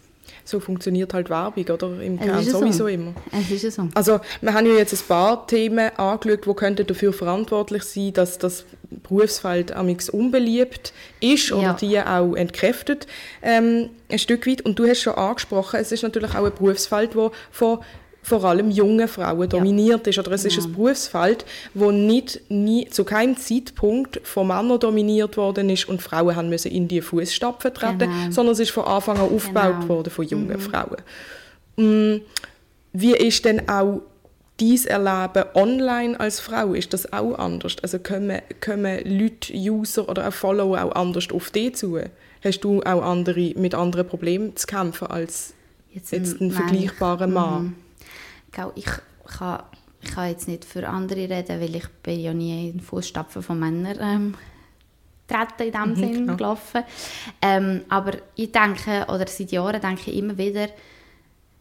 so 0.45 0.61
funktioniert 0.61 1.15
halt 1.15 1.31
Werbung, 1.31 1.65
oder? 1.65 2.01
Im 2.01 2.21
Kern 2.21 2.43
sowieso 2.45 2.79
so. 2.79 2.87
immer. 2.87 3.15
Es 3.33 3.51
ist 3.51 3.77
so. 3.77 3.89
Also, 3.95 4.21
wir 4.41 4.53
haben 4.53 4.67
ja 4.67 4.75
jetzt 4.75 4.93
ein 4.93 5.07
paar 5.09 5.47
Themen 5.47 5.91
angeschaut, 5.97 6.47
die 6.47 6.55
könnten 6.55 6.87
dafür 6.87 7.13
verantwortlich 7.13 7.83
sein, 7.85 8.13
dass 8.13 8.39
das 8.39 8.65
Berufsfeld 9.03 9.73
amix 9.73 10.09
unbeliebt 10.09 10.93
ist 11.21 11.51
oder 11.53 11.63
ja. 11.63 11.73
die 11.73 11.99
auch 12.01 12.35
entkräftet 12.35 13.07
ähm, 13.43 13.91
ein 14.09 14.19
Stück 14.19 14.47
weit. 14.47 14.63
Und 14.63 14.79
du 14.79 14.87
hast 14.87 15.01
schon 15.01 15.15
angesprochen, 15.15 15.81
es 15.81 15.93
ist 15.93 16.03
natürlich 16.03 16.35
auch 16.35 16.45
ein 16.45 16.53
Berufsfeld, 16.55 17.15
das 17.15 17.31
von 17.51 17.81
vor 18.25 18.43
allem 18.45 18.71
junge 18.71 19.07
Frauen 19.07 19.49
dominiert 19.49 20.07
ist. 20.07 20.19
Oder 20.19 20.33
es 20.33 20.45
ist 20.45 20.59
ein 20.59 20.73
Berufsfeld, 20.73 21.45
wo 21.75 21.93
nicht 21.93 22.41
nie, 22.49 22.89
zu 22.89 23.05
keinem 23.05 23.37
Zeitpunkt 23.37 24.21
von 24.25 24.49
Männern 24.49 24.81
dominiert 24.81 25.37
worden 25.37 25.71
ist 25.71 25.89
und 25.89 26.03
Frauen 26.03 26.35
haben 26.35 26.49
müssen 26.49 26.73
in 26.73 26.89
die 26.89 27.01
Fußstapfen 27.01 27.73
treten, 27.73 27.99
genau. 27.99 28.31
sondern 28.31 28.55
es 28.55 28.61
ist 28.61 28.71
von 28.71 28.85
Anfang 28.85 29.19
an 29.19 29.31
aufgebaut 29.31 29.81
genau. 29.81 29.89
worden 29.89 30.11
von 30.11 30.27
jungen 30.27 30.49
mhm. 30.49 30.61
Frauen. 30.61 30.97
Mm, 31.77 32.23
wie 32.93 33.15
ist 33.15 33.45
denn 33.45 33.69
auch 33.69 34.01
dies 34.59 34.87
Erleben 34.87 35.45
online 35.55 36.19
als 36.19 36.41
Frau? 36.41 36.75
Ist 36.75 36.93
das 36.93 37.13
auch 37.13 37.39
anders? 37.39 37.77
Also 37.83 37.99
kommen, 37.99 38.41
kommen 38.65 38.99
Leute, 39.05 39.53
User 39.53 40.09
oder 40.09 40.29
auch 40.29 40.33
Follower 40.33 40.83
auch 40.83 40.93
anders 40.93 41.29
auf 41.31 41.51
dich 41.51 41.77
zu? 41.77 41.99
hast 42.45 42.61
du 42.61 42.83
auch 42.83 43.03
andere, 43.03 43.55
mit 43.57 43.75
anderen 43.75 44.07
Problemen 44.07 44.55
zu 44.57 44.67
kämpfen 44.67 45.09
als 45.09 45.55
jetzt, 45.93 46.13
jetzt 46.13 46.41
ein 46.41 46.51
vergleichbarer 46.51 47.27
Mann? 47.27 47.75
Ich, 48.75 48.87
kann, 49.39 49.63
ich 50.03 50.11
kann 50.11 50.29
jetzt 50.29 50.49
nicht 50.49 50.65
für 50.65 50.89
andere 50.89 51.29
reden, 51.29 51.61
weil 51.61 51.77
ich 51.77 51.89
bin 52.03 52.21
ja 52.21 52.33
nie 52.35 52.69
in 52.69 52.79
den 52.79 52.81
Fußstapfen 52.81 53.43
von 53.43 53.59
Männern 53.59 53.99
ähm, 54.01 54.35
treten 55.27 55.67
in 55.67 55.73
dem 55.73 55.91
mhm, 55.91 55.97
Sinn 55.97 56.13
genau. 56.13 56.37
gelaufen. 56.37 56.83
Ähm, 57.41 57.83
aber 57.89 58.13
ich 58.35 58.53
denke, 58.53 59.07
oder 59.09 59.27
seit 59.27 59.53
Jahren 59.53 59.81
denke 59.81 60.11
ich 60.11 60.19
immer 60.19 60.37
wieder, 60.37 60.69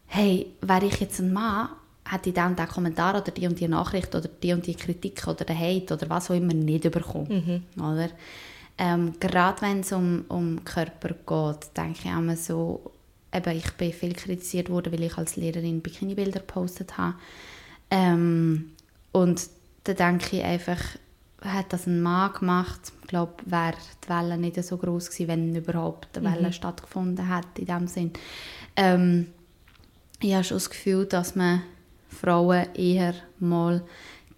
hey, 0.08 0.47
wäre 0.62 0.86
ich 0.86 0.99
jetzt 0.99 1.19
ein 1.19 1.34
Mann, 1.34 1.69
hätte 2.10 2.29
ich 2.29 2.36
dann 2.36 2.56
den 2.56 2.67
Kommentar 2.67 3.15
oder 3.21 3.32
die 3.32 3.47
und 3.47 3.60
die 3.60 3.67
Nachricht 3.67 4.13
oder 4.13 4.27
die 4.27 4.53
und 4.53 4.67
die 4.67 4.75
Kritik 4.75 5.25
oder 5.27 5.45
den 5.45 5.58
Hate 5.58 5.93
oder 5.93 6.10
was 6.10 6.29
auch 6.29 6.36
immer 6.36 6.53
nicht 6.53 6.89
bekommen. 6.91 7.63
Mhm. 7.75 7.84
Oder? 7.84 8.10
Ähm, 8.77 9.13
gerade 9.19 9.62
wenn 9.62 9.79
es 9.82 9.91
um, 9.91 10.25
um 10.29 10.63
Körper 10.65 11.10
geht, 11.10 11.77
denke 11.77 11.99
ich 12.03 12.12
immer 12.12 12.36
so, 12.36 12.91
eben, 13.33 13.57
ich 13.57 13.71
bin 13.73 13.93
viel 13.93 14.13
kritisiert 14.13 14.69
worden, 14.69 14.93
weil 14.93 15.03
ich 15.03 15.17
als 15.17 15.35
Lehrerin 15.35 15.81
Bikini-Bilder 15.81 16.39
gepostet 16.39 16.97
habe. 16.97 17.15
Ähm, 17.89 18.71
und 19.11 19.47
da 19.83 19.93
denke 19.93 20.37
ich 20.37 20.43
einfach, 20.43 20.79
hat 21.41 21.73
das 21.73 21.87
ein 21.87 22.01
Mann 22.01 22.33
gemacht, 22.33 22.93
ich 23.01 23.07
glaube, 23.07 23.33
wäre 23.45 23.75
die 24.03 24.09
Welle 24.09 24.37
nicht 24.37 24.63
so 24.63 24.77
groß 24.77 25.09
gewesen, 25.09 25.27
wenn 25.27 25.55
überhaupt 25.55 26.17
eine 26.17 26.31
Welle 26.31 26.47
mhm. 26.47 26.53
stattgefunden 26.53 27.33
hätte 27.33 27.61
in 27.61 27.65
dem 27.67 27.87
Sinn. 27.87 28.11
Ähm, 28.75 29.27
ich 30.21 30.33
habe 30.33 30.43
schon 30.43 30.55
das 30.55 30.69
Gefühl, 30.69 31.05
dass 31.05 31.35
man 31.35 31.63
Frauen 32.07 32.73
eher 32.75 33.13
mal 33.39 33.83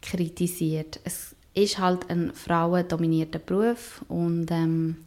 kritisiert. 0.01 0.99
Es 1.03 1.35
ist 1.53 1.79
halt 1.79 2.09
ein 2.09 2.33
frauendominierter 2.33 3.39
Beruf 3.39 4.03
und 4.07 4.49
ähm, 4.51 4.97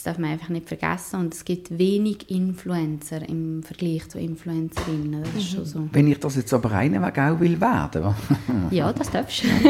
das 0.00 0.14
darf 0.14 0.18
man 0.18 0.30
einfach 0.30 0.48
nicht 0.48 0.66
vergessen. 0.66 1.20
Und 1.20 1.34
es 1.34 1.44
gibt 1.44 1.76
wenig 1.76 2.30
Influencer 2.30 3.28
im 3.28 3.62
Vergleich 3.62 4.08
zu 4.08 4.18
Influencerinnen. 4.18 5.22
Das 5.22 5.34
ist 5.34 5.50
schon 5.50 5.64
so. 5.66 5.88
Wenn 5.92 6.06
ich 6.06 6.18
das 6.18 6.36
jetzt 6.36 6.54
aber 6.54 6.72
einen 6.72 7.02
Weg 7.02 7.18
auch 7.18 7.38
will 7.38 7.60
werden 7.60 8.14
Ja, 8.70 8.90
das 8.94 9.10
darfst 9.10 9.44
du. 9.44 9.48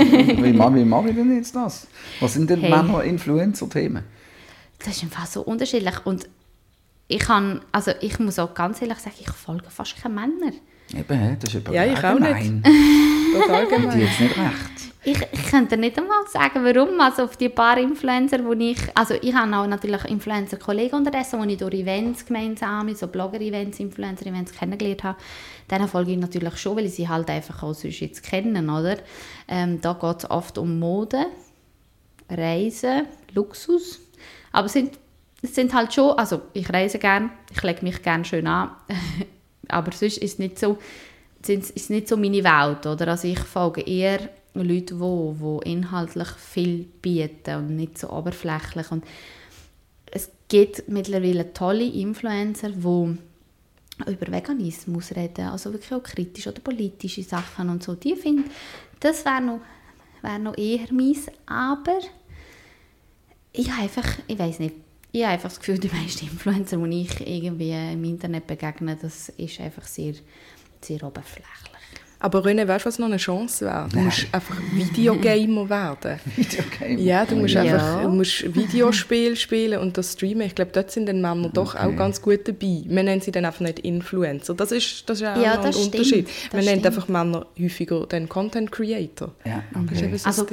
wie 0.42 0.52
mache 0.84 1.08
ich 1.08 1.16
denn 1.16 1.34
jetzt 1.34 1.56
das? 1.56 1.88
Was 2.20 2.34
sind 2.34 2.48
denn 2.48 2.60
hey. 2.60 2.70
Männer-Influencer-Themen? 2.70 4.04
Das 4.78 4.96
ist 4.96 5.02
einfach 5.02 5.26
so 5.26 5.42
unterschiedlich. 5.42 6.06
Und 6.06 6.28
ich, 7.08 7.18
kann, 7.18 7.62
also 7.72 7.90
ich 8.00 8.20
muss 8.20 8.38
auch 8.38 8.54
ganz 8.54 8.80
ehrlich 8.80 8.98
sagen, 8.98 9.16
ich 9.18 9.30
folge 9.30 9.68
fast 9.68 10.00
keine 10.00 10.14
Männer. 10.14 10.52
Eben, 10.96 11.38
das 11.38 11.54
ist 11.54 11.68
Ja, 11.68 11.84
ich 11.84 12.04
auch 12.04 12.18
nicht. 12.18 12.64
Total 13.32 13.66
gemein. 13.66 13.90
Die 13.98 14.04
jetzt 14.04 14.20
nicht 14.20 14.36
recht. 14.36 14.90
Ich, 15.02 15.18
ich 15.32 15.46
könnte 15.46 15.78
nicht 15.78 15.96
einmal 15.98 16.26
sagen, 16.26 16.62
warum. 16.64 17.00
Also 17.00 17.24
auf 17.24 17.36
die 17.36 17.48
paar 17.48 17.78
Influencer, 17.78 18.44
wo 18.44 18.52
ich... 18.52 18.78
Also 18.94 19.14
ich 19.14 19.32
habe 19.32 19.56
auch 19.56 19.66
natürlich 19.66 20.04
Influencer-Kollegen 20.04 20.96
unterdessen, 20.96 21.40
die 21.46 21.54
ich 21.54 21.58
durch 21.58 21.74
Events 21.74 22.26
gemeinsam, 22.26 22.92
so 22.94 23.06
Blogger-Events, 23.06 23.80
Influencer-Events 23.80 24.52
kennengelernt 24.52 25.04
habe. 25.04 25.18
Denen 25.70 25.88
folge 25.88 26.12
ich 26.12 26.18
natürlich 26.18 26.56
schon, 26.58 26.76
weil 26.76 26.86
ich 26.86 26.94
sie 26.94 27.08
halt 27.08 27.30
einfach 27.30 27.62
auch 27.62 27.72
sonst 27.72 28.00
jetzt 28.00 28.22
kennen, 28.22 28.68
oder? 28.68 28.98
Ähm, 29.48 29.80
da 29.80 29.94
geht 29.94 30.18
es 30.18 30.30
oft 30.30 30.58
um 30.58 30.78
Mode, 30.78 31.26
Reisen, 32.28 33.06
Luxus. 33.32 34.00
Aber 34.52 34.66
es 34.66 34.74
sind, 34.74 34.98
es 35.40 35.54
sind 35.54 35.72
halt 35.72 35.94
schon... 35.94 36.18
Also 36.18 36.42
ich 36.52 36.70
reise 36.70 36.98
gerne, 36.98 37.30
ich 37.50 37.62
lege 37.62 37.82
mich 37.84 38.02
gerne 38.02 38.24
schön 38.24 38.46
an. 38.46 38.72
Aber 39.72 39.92
sonst 39.92 40.18
ist 40.18 40.38
nicht 40.38 40.58
so 40.58 40.78
ist 41.46 41.90
nicht 41.90 42.08
so 42.08 42.16
meine 42.16 42.44
Welt, 42.44 42.86
oder? 42.86 43.08
Also 43.08 43.26
ich 43.26 43.38
folge 43.38 43.80
eher 43.80 44.28
Leute, 44.54 44.94
die, 44.94 45.34
die 45.64 45.70
inhaltlich 45.70 46.28
viel 46.28 46.86
bieten 47.00 47.56
und 47.56 47.76
nicht 47.76 47.98
so 47.98 48.10
oberflächlich. 48.10 48.90
Und 48.90 49.04
es 50.10 50.30
gibt 50.48 50.88
mittlerweile 50.88 51.52
tolle 51.52 51.84
Influencer, 51.84 52.70
die 52.70 53.16
über 54.06 54.32
Veganismus 54.32 55.14
reden, 55.14 55.48
also 55.48 55.72
wirklich 55.72 55.92
auch 55.92 56.02
kritisch 56.02 56.46
oder 56.46 56.60
politische 56.60 57.22
Sachen 57.22 57.68
und 57.68 57.82
so. 57.82 57.94
Die 57.94 58.16
finde, 58.16 58.44
das 58.98 59.24
wäre 59.24 59.42
noch, 59.42 59.60
wär 60.22 60.38
noch 60.38 60.56
eher 60.56 60.92
meins, 60.92 61.26
aber 61.46 61.98
ich 63.52 63.70
einfach, 63.70 64.06
ich 64.26 64.38
weiß 64.38 64.58
nicht, 64.60 64.74
ich 65.12 65.22
habe 65.22 65.32
einfach 65.32 65.48
das 65.48 65.58
Gefühl, 65.58 65.78
die 65.78 65.88
meisten 65.88 66.26
Influencer, 66.26 66.76
die 66.76 67.02
ich 67.02 67.26
irgendwie 67.26 67.72
im 67.92 68.04
Internet 68.04 68.46
begegne, 68.46 68.96
das 69.00 69.30
ist 69.30 69.60
einfach 69.60 69.84
sehr, 69.84 70.14
sehr 70.80 71.02
oberflächlich. 71.02 71.70
Aber 72.22 72.44
René, 72.44 72.68
weißt 72.68 72.84
du, 72.84 72.88
was 72.88 72.98
noch 72.98 73.06
eine 73.06 73.16
Chance 73.16 73.64
wäre? 73.64 73.88
Du 73.90 73.98
musst 73.98 74.26
einfach 74.30 74.54
Videogamer 74.72 75.70
werden. 75.70 76.20
Videogamer? 76.36 77.00
Ja, 77.00 77.24
du 77.24 77.36
musst 77.36 77.54
ja. 77.54 77.62
einfach 77.62 78.02
du 78.02 78.08
musst 78.10 78.54
Videospiele 78.54 79.36
spielen 79.36 79.80
und 79.80 79.96
das 79.96 80.12
streamen. 80.12 80.42
Ich 80.42 80.54
glaube, 80.54 80.70
dort 80.70 80.90
sind 80.90 81.06
dann 81.06 81.22
Männer 81.22 81.48
doch 81.48 81.74
okay. 81.74 81.86
auch 81.86 81.96
ganz 81.96 82.20
gut 82.20 82.46
dabei. 82.46 82.82
Wir 82.84 83.02
nennen 83.02 83.22
sie 83.22 83.32
dann 83.32 83.46
einfach 83.46 83.60
nicht 83.60 83.78
Influencer. 83.78 84.52
Das 84.52 84.70
ist, 84.70 85.08
das 85.08 85.22
ist 85.22 85.26
auch 85.26 85.42
ja, 85.42 85.62
ein 85.62 85.74
Unterschied. 85.74 86.28
Stimmt. 86.28 86.52
Man 86.52 86.64
nennt 86.66 86.86
einfach 86.86 87.08
Männer 87.08 87.46
häufiger 87.58 88.06
den 88.06 88.28
Content 88.28 88.70
Creator. 88.70 89.32
Ja, 89.46 89.62
okay. 89.74 90.10
Also, 90.22 90.46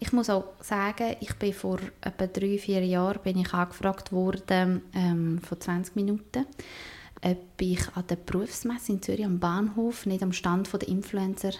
ich 0.00 0.12
muss 0.12 0.30
auch 0.30 0.44
sagen, 0.60 1.16
ich 1.20 1.34
bin 1.34 1.52
vor 1.52 1.78
etwa 2.00 2.26
drei, 2.26 2.58
vier 2.58 2.84
Jahren 2.84 3.22
bin 3.22 3.38
ich 3.38 3.52
angefragt 3.52 4.12
worden 4.12 4.82
ähm, 4.94 5.40
vor 5.40 5.58
20 5.58 5.96
Minuten 5.96 6.46
ob 7.24 7.38
ich 7.58 7.80
an 7.94 8.06
der 8.06 8.16
Berufsmesse 8.16 8.92
in 8.92 9.02
Zürich 9.02 9.24
am 9.24 9.38
Bahnhof, 9.38 10.04
nicht 10.04 10.22
am 10.22 10.32
Stand 10.32 10.70
der 10.72 10.88
Influencer 10.88 11.52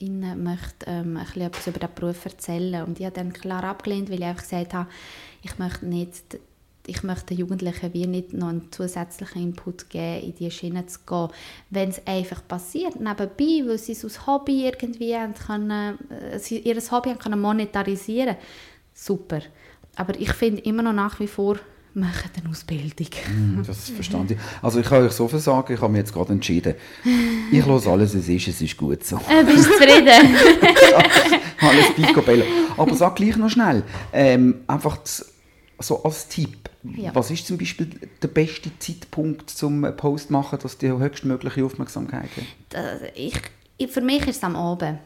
möchte 0.00 0.86
ähm, 0.86 1.16
ein 1.16 1.24
bisschen 1.24 1.42
etwas 1.42 1.66
über 1.68 1.78
den 1.78 1.94
Beruf 1.94 2.24
erzählen. 2.24 2.84
Und 2.84 2.98
ich 2.98 3.06
habe 3.06 3.14
dann 3.14 3.32
klar 3.32 3.62
abgelehnt, 3.62 4.10
weil 4.10 4.18
ich 4.18 4.24
einfach 4.24 4.42
gesagt 4.42 4.74
habe, 4.74 4.88
ich 5.42 5.58
möchte 5.58 5.86
nicht 5.86 6.38
ich 6.86 7.02
möchte 7.02 7.26
den 7.26 7.38
Jugendlichen 7.38 7.92
wie 7.94 8.06
nicht 8.06 8.32
noch 8.32 8.48
einen 8.48 8.72
zusätzlichen 8.72 9.42
Input 9.42 9.88
geben, 9.88 10.26
in 10.26 10.34
diese 10.34 10.50
Schiene 10.50 10.86
zu 10.86 10.98
gehen. 11.06 11.28
Wenn 11.70 11.90
es 11.90 12.06
einfach 12.06 12.46
passiert, 12.46 12.96
nebenbei, 12.96 13.62
weil 13.66 13.78
sie 13.78 13.92
es 13.92 14.04
aus 14.04 14.26
Hobby 14.26 14.66
irgendwie 14.66 15.16
können, 15.46 15.98
äh, 16.10 16.38
sie 16.38 16.58
ihr 16.58 16.76
Hobby 16.90 17.10
haben 17.10 17.18
können 17.18 17.40
monetarisieren 17.40 18.36
super. 18.94 19.40
Aber 19.96 20.18
ich 20.18 20.32
finde 20.32 20.62
immer 20.62 20.82
noch 20.82 20.92
nach 20.92 21.20
wie 21.20 21.26
vor, 21.26 21.56
machen 21.94 22.30
eine 22.40 22.50
Ausbildung. 22.50 23.08
Mm, 23.28 23.62
das 23.66 23.90
verstand 23.94 24.30
ich. 24.30 24.38
Also 24.62 24.80
ich 24.80 24.86
kann 24.86 25.04
euch 25.04 25.12
so 25.12 25.28
viel 25.28 25.38
sagen, 25.38 25.74
ich 25.74 25.80
habe 25.80 25.92
mich 25.92 26.00
jetzt 26.00 26.12
gerade 26.12 26.32
entschieden. 26.32 26.74
Ich 27.50 27.66
lasse 27.66 27.90
alles, 27.90 28.14
es 28.14 28.28
ist, 28.28 28.48
es 28.48 28.62
ist 28.62 28.76
gut 28.76 29.04
so. 29.04 29.16
Äh, 29.28 29.44
bist 29.44 29.66
du 29.66 29.72
zufrieden? 29.72 30.08
alles 31.60 31.94
picobello. 31.94 32.44
Aber 32.76 32.94
sag 32.94 33.16
gleich 33.16 33.36
noch 33.36 33.50
schnell, 33.50 33.82
ähm, 34.12 34.62
einfach 34.66 34.98
so 35.78 36.02
als 36.04 36.28
Tipp, 36.28 36.70
ja. 36.82 37.14
was 37.14 37.30
ist 37.30 37.46
zum 37.46 37.58
Beispiel 37.58 37.88
der 38.22 38.28
beste 38.28 38.70
Zeitpunkt 38.78 39.50
zum 39.50 39.82
Post 39.96 40.30
machen, 40.30 40.58
dass 40.62 40.78
die 40.78 40.88
höchstmögliche 40.88 41.64
Aufmerksamkeit 41.64 42.30
hat? 42.36 43.12
Ich, 43.14 43.40
für 43.90 44.00
mich 44.00 44.26
ist 44.26 44.36
es 44.36 44.44
am 44.44 44.56
Abend. 44.56 44.98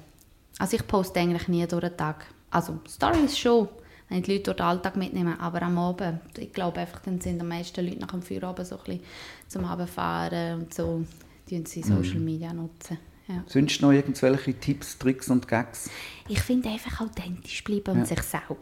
Also 0.58 0.76
ich 0.76 0.86
poste 0.86 1.20
eigentlich 1.20 1.48
nie 1.48 1.66
durch 1.66 1.84
den 1.84 1.96
Tag. 1.96 2.26
Also 2.50 2.78
Stories 2.88 3.38
schon, 3.38 3.68
wenn 4.08 4.22
die 4.22 4.32
Leute 4.32 4.44
durch 4.44 4.56
den 4.56 4.66
Alltag 4.66 4.96
mitnehmen. 4.96 5.38
Aber 5.38 5.62
am 5.62 5.78
Abend, 5.78 6.20
ich 6.38 6.52
glaube 6.52 6.80
einfach, 6.80 7.00
dann 7.00 7.20
sind 7.20 7.40
die 7.40 7.46
meisten 7.46 7.84
Leute 7.84 8.00
nach 8.00 8.12
dem 8.12 8.22
Feierabend 8.22 8.66
so 8.66 8.76
ein 8.76 8.84
bisschen 8.84 9.00
zum 9.48 9.64
Abendfahren 9.64 10.60
und 10.60 10.74
so, 10.74 11.04
die 11.48 11.62
sie 11.66 11.80
mhm. 11.80 12.02
Social 12.02 12.20
Media 12.20 12.52
nutzen. 12.52 12.98
Ja. 13.28 13.42
Sonst 13.46 13.82
noch 13.82 13.90
irgendwelche 13.90 14.54
Tipps, 14.54 14.98
Tricks 14.98 15.28
und 15.30 15.48
Gags? 15.48 15.90
Ich 16.28 16.40
finde 16.40 16.68
einfach 16.68 17.00
authentisch 17.00 17.64
bleiben 17.64 17.94
ja. 17.94 18.00
und 18.00 18.06
sich 18.06 18.22
selber. 18.22 18.56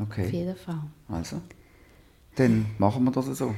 Okay. 0.00 0.26
Auf 0.26 0.32
jeden 0.32 0.56
Fall. 0.56 0.82
Also, 1.08 1.40
dann 2.34 2.66
machen 2.78 3.04
wir 3.04 3.10
das 3.10 3.26
so. 3.26 3.46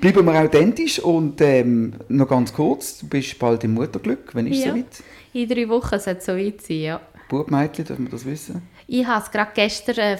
Bleiben 0.00 0.24
wir 0.24 0.42
authentisch 0.42 0.98
und 1.00 1.38
ähm, 1.42 1.92
noch 2.08 2.28
ganz 2.28 2.50
kurz, 2.52 3.00
du 3.00 3.08
bist 3.08 3.36
bald 3.38 3.62
im 3.64 3.74
Mutterglück, 3.74 4.34
wenn 4.34 4.46
ist 4.46 4.64
ja. 4.64 4.72
so 4.72 4.78
weit? 4.78 5.02
In 5.34 5.48
drei 5.48 5.68
Wochen 5.68 5.98
sollte 5.98 6.18
es 6.18 6.24
so 6.24 6.32
weit 6.32 6.62
sein, 6.62 6.80
ja. 6.80 7.00
Bubmädchen, 7.28 7.84
dürfen 7.84 8.06
wir 8.06 8.10
das 8.10 8.24
wissen? 8.24 8.62
Ich 8.86 9.04
habe 9.04 9.22
es 9.22 9.30
gerade 9.30 9.50
gestern 9.52 9.98
äh, 9.98 10.16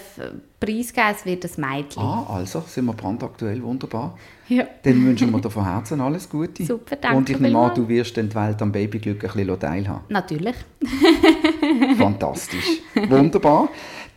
preisgegeben, 0.58 1.14
es 1.16 1.24
wird 1.24 1.44
ein 1.44 1.50
Mädchen. 1.60 2.02
Ah, 2.02 2.26
also 2.28 2.64
sind 2.66 2.86
wir 2.86 2.94
brandaktuell, 2.94 3.62
wunderbar. 3.62 4.18
Ja. 4.48 4.66
Dann 4.82 5.06
wünschen 5.06 5.30
wir 5.30 5.40
dir 5.40 5.50
von 5.50 5.64
Herzen 5.64 6.00
alles 6.00 6.28
Gute. 6.28 6.64
Super, 6.64 6.96
danke 6.96 7.16
Und 7.16 7.30
ich 7.30 7.38
nehme 7.38 7.56
an, 7.58 7.72
du 7.74 7.88
wirst 7.88 8.16
dann 8.16 8.28
die 8.28 8.34
Welt 8.34 8.60
am 8.60 8.72
Babyglück 8.72 9.24
ein 9.24 9.32
bisschen 9.32 9.60
teilhaben. 9.60 10.02
Natürlich. 10.08 10.56
Fantastisch. 11.98 12.80
Wunderbar. 13.08 13.68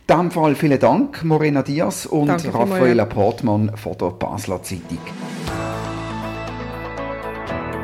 In 0.08 0.16
diesem 0.16 0.30
Fall 0.32 0.54
vielen 0.56 0.80
Dank, 0.80 1.24
Morena 1.24 1.62
Diaz 1.62 2.06
und 2.06 2.26
danke 2.26 2.52
Raffaella 2.52 3.04
Portmann 3.04 3.70
von 3.76 3.96
der 3.96 4.10
Basler 4.10 4.60
Zeitung. 4.62 4.98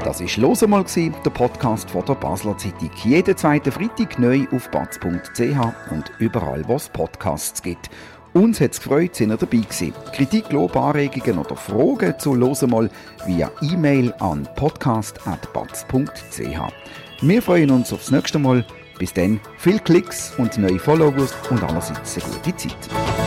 Das 0.03 0.21
war 0.21 0.43
«Los 0.43 0.63
einmal», 0.63 0.85
der 0.85 1.31
Podcast 1.31 1.91
von 1.91 2.05
der 2.05 2.15
Basler 2.15 2.59
Zeitung. 2.59 2.91
Jeden 3.05 3.37
zweiten 3.37 3.73
Freitag 3.73 4.19
neu 4.19 4.45
auf 4.53 4.71
batz.ch 4.71 5.91
und 5.91 6.13
überall, 6.19 6.67
wo 6.67 6.75
es 6.75 6.89
Podcasts 6.89 7.63
gibt. 7.63 7.91
Uns 8.33 8.61
hat 8.61 8.73
es 8.73 8.81
gefreut, 8.81 9.15
sind 9.15 9.31
ihr 9.31 9.37
dabei 9.37 9.59
gewesen. 9.59 9.93
Kritik, 10.13 10.53
Lob, 10.53 10.77
Anregungen 10.77 11.39
oder 11.39 11.57
Fragen 11.57 12.19
zu 12.19 12.35
«Los 12.35 12.63
einmal» 12.63 12.91
via 13.25 13.51
E-Mail 13.63 14.13
an 14.21 14.49
podcast.batz.ch. 14.57 17.23
Wir 17.23 17.43
freuen 17.43 17.71
uns 17.71 17.93
aufs 17.93 18.11
nächste 18.11 18.39
Mal. 18.39 18.65
Bis 18.99 19.13
dann, 19.13 19.41
viel 19.59 19.79
Klicks 19.79 20.33
und 20.39 20.57
neue 20.59 20.79
Followers 20.79 21.35
und 21.51 21.63
allerseits 21.63 22.17
eine 22.17 22.35
gute 22.37 22.57
Zeit. 22.57 23.26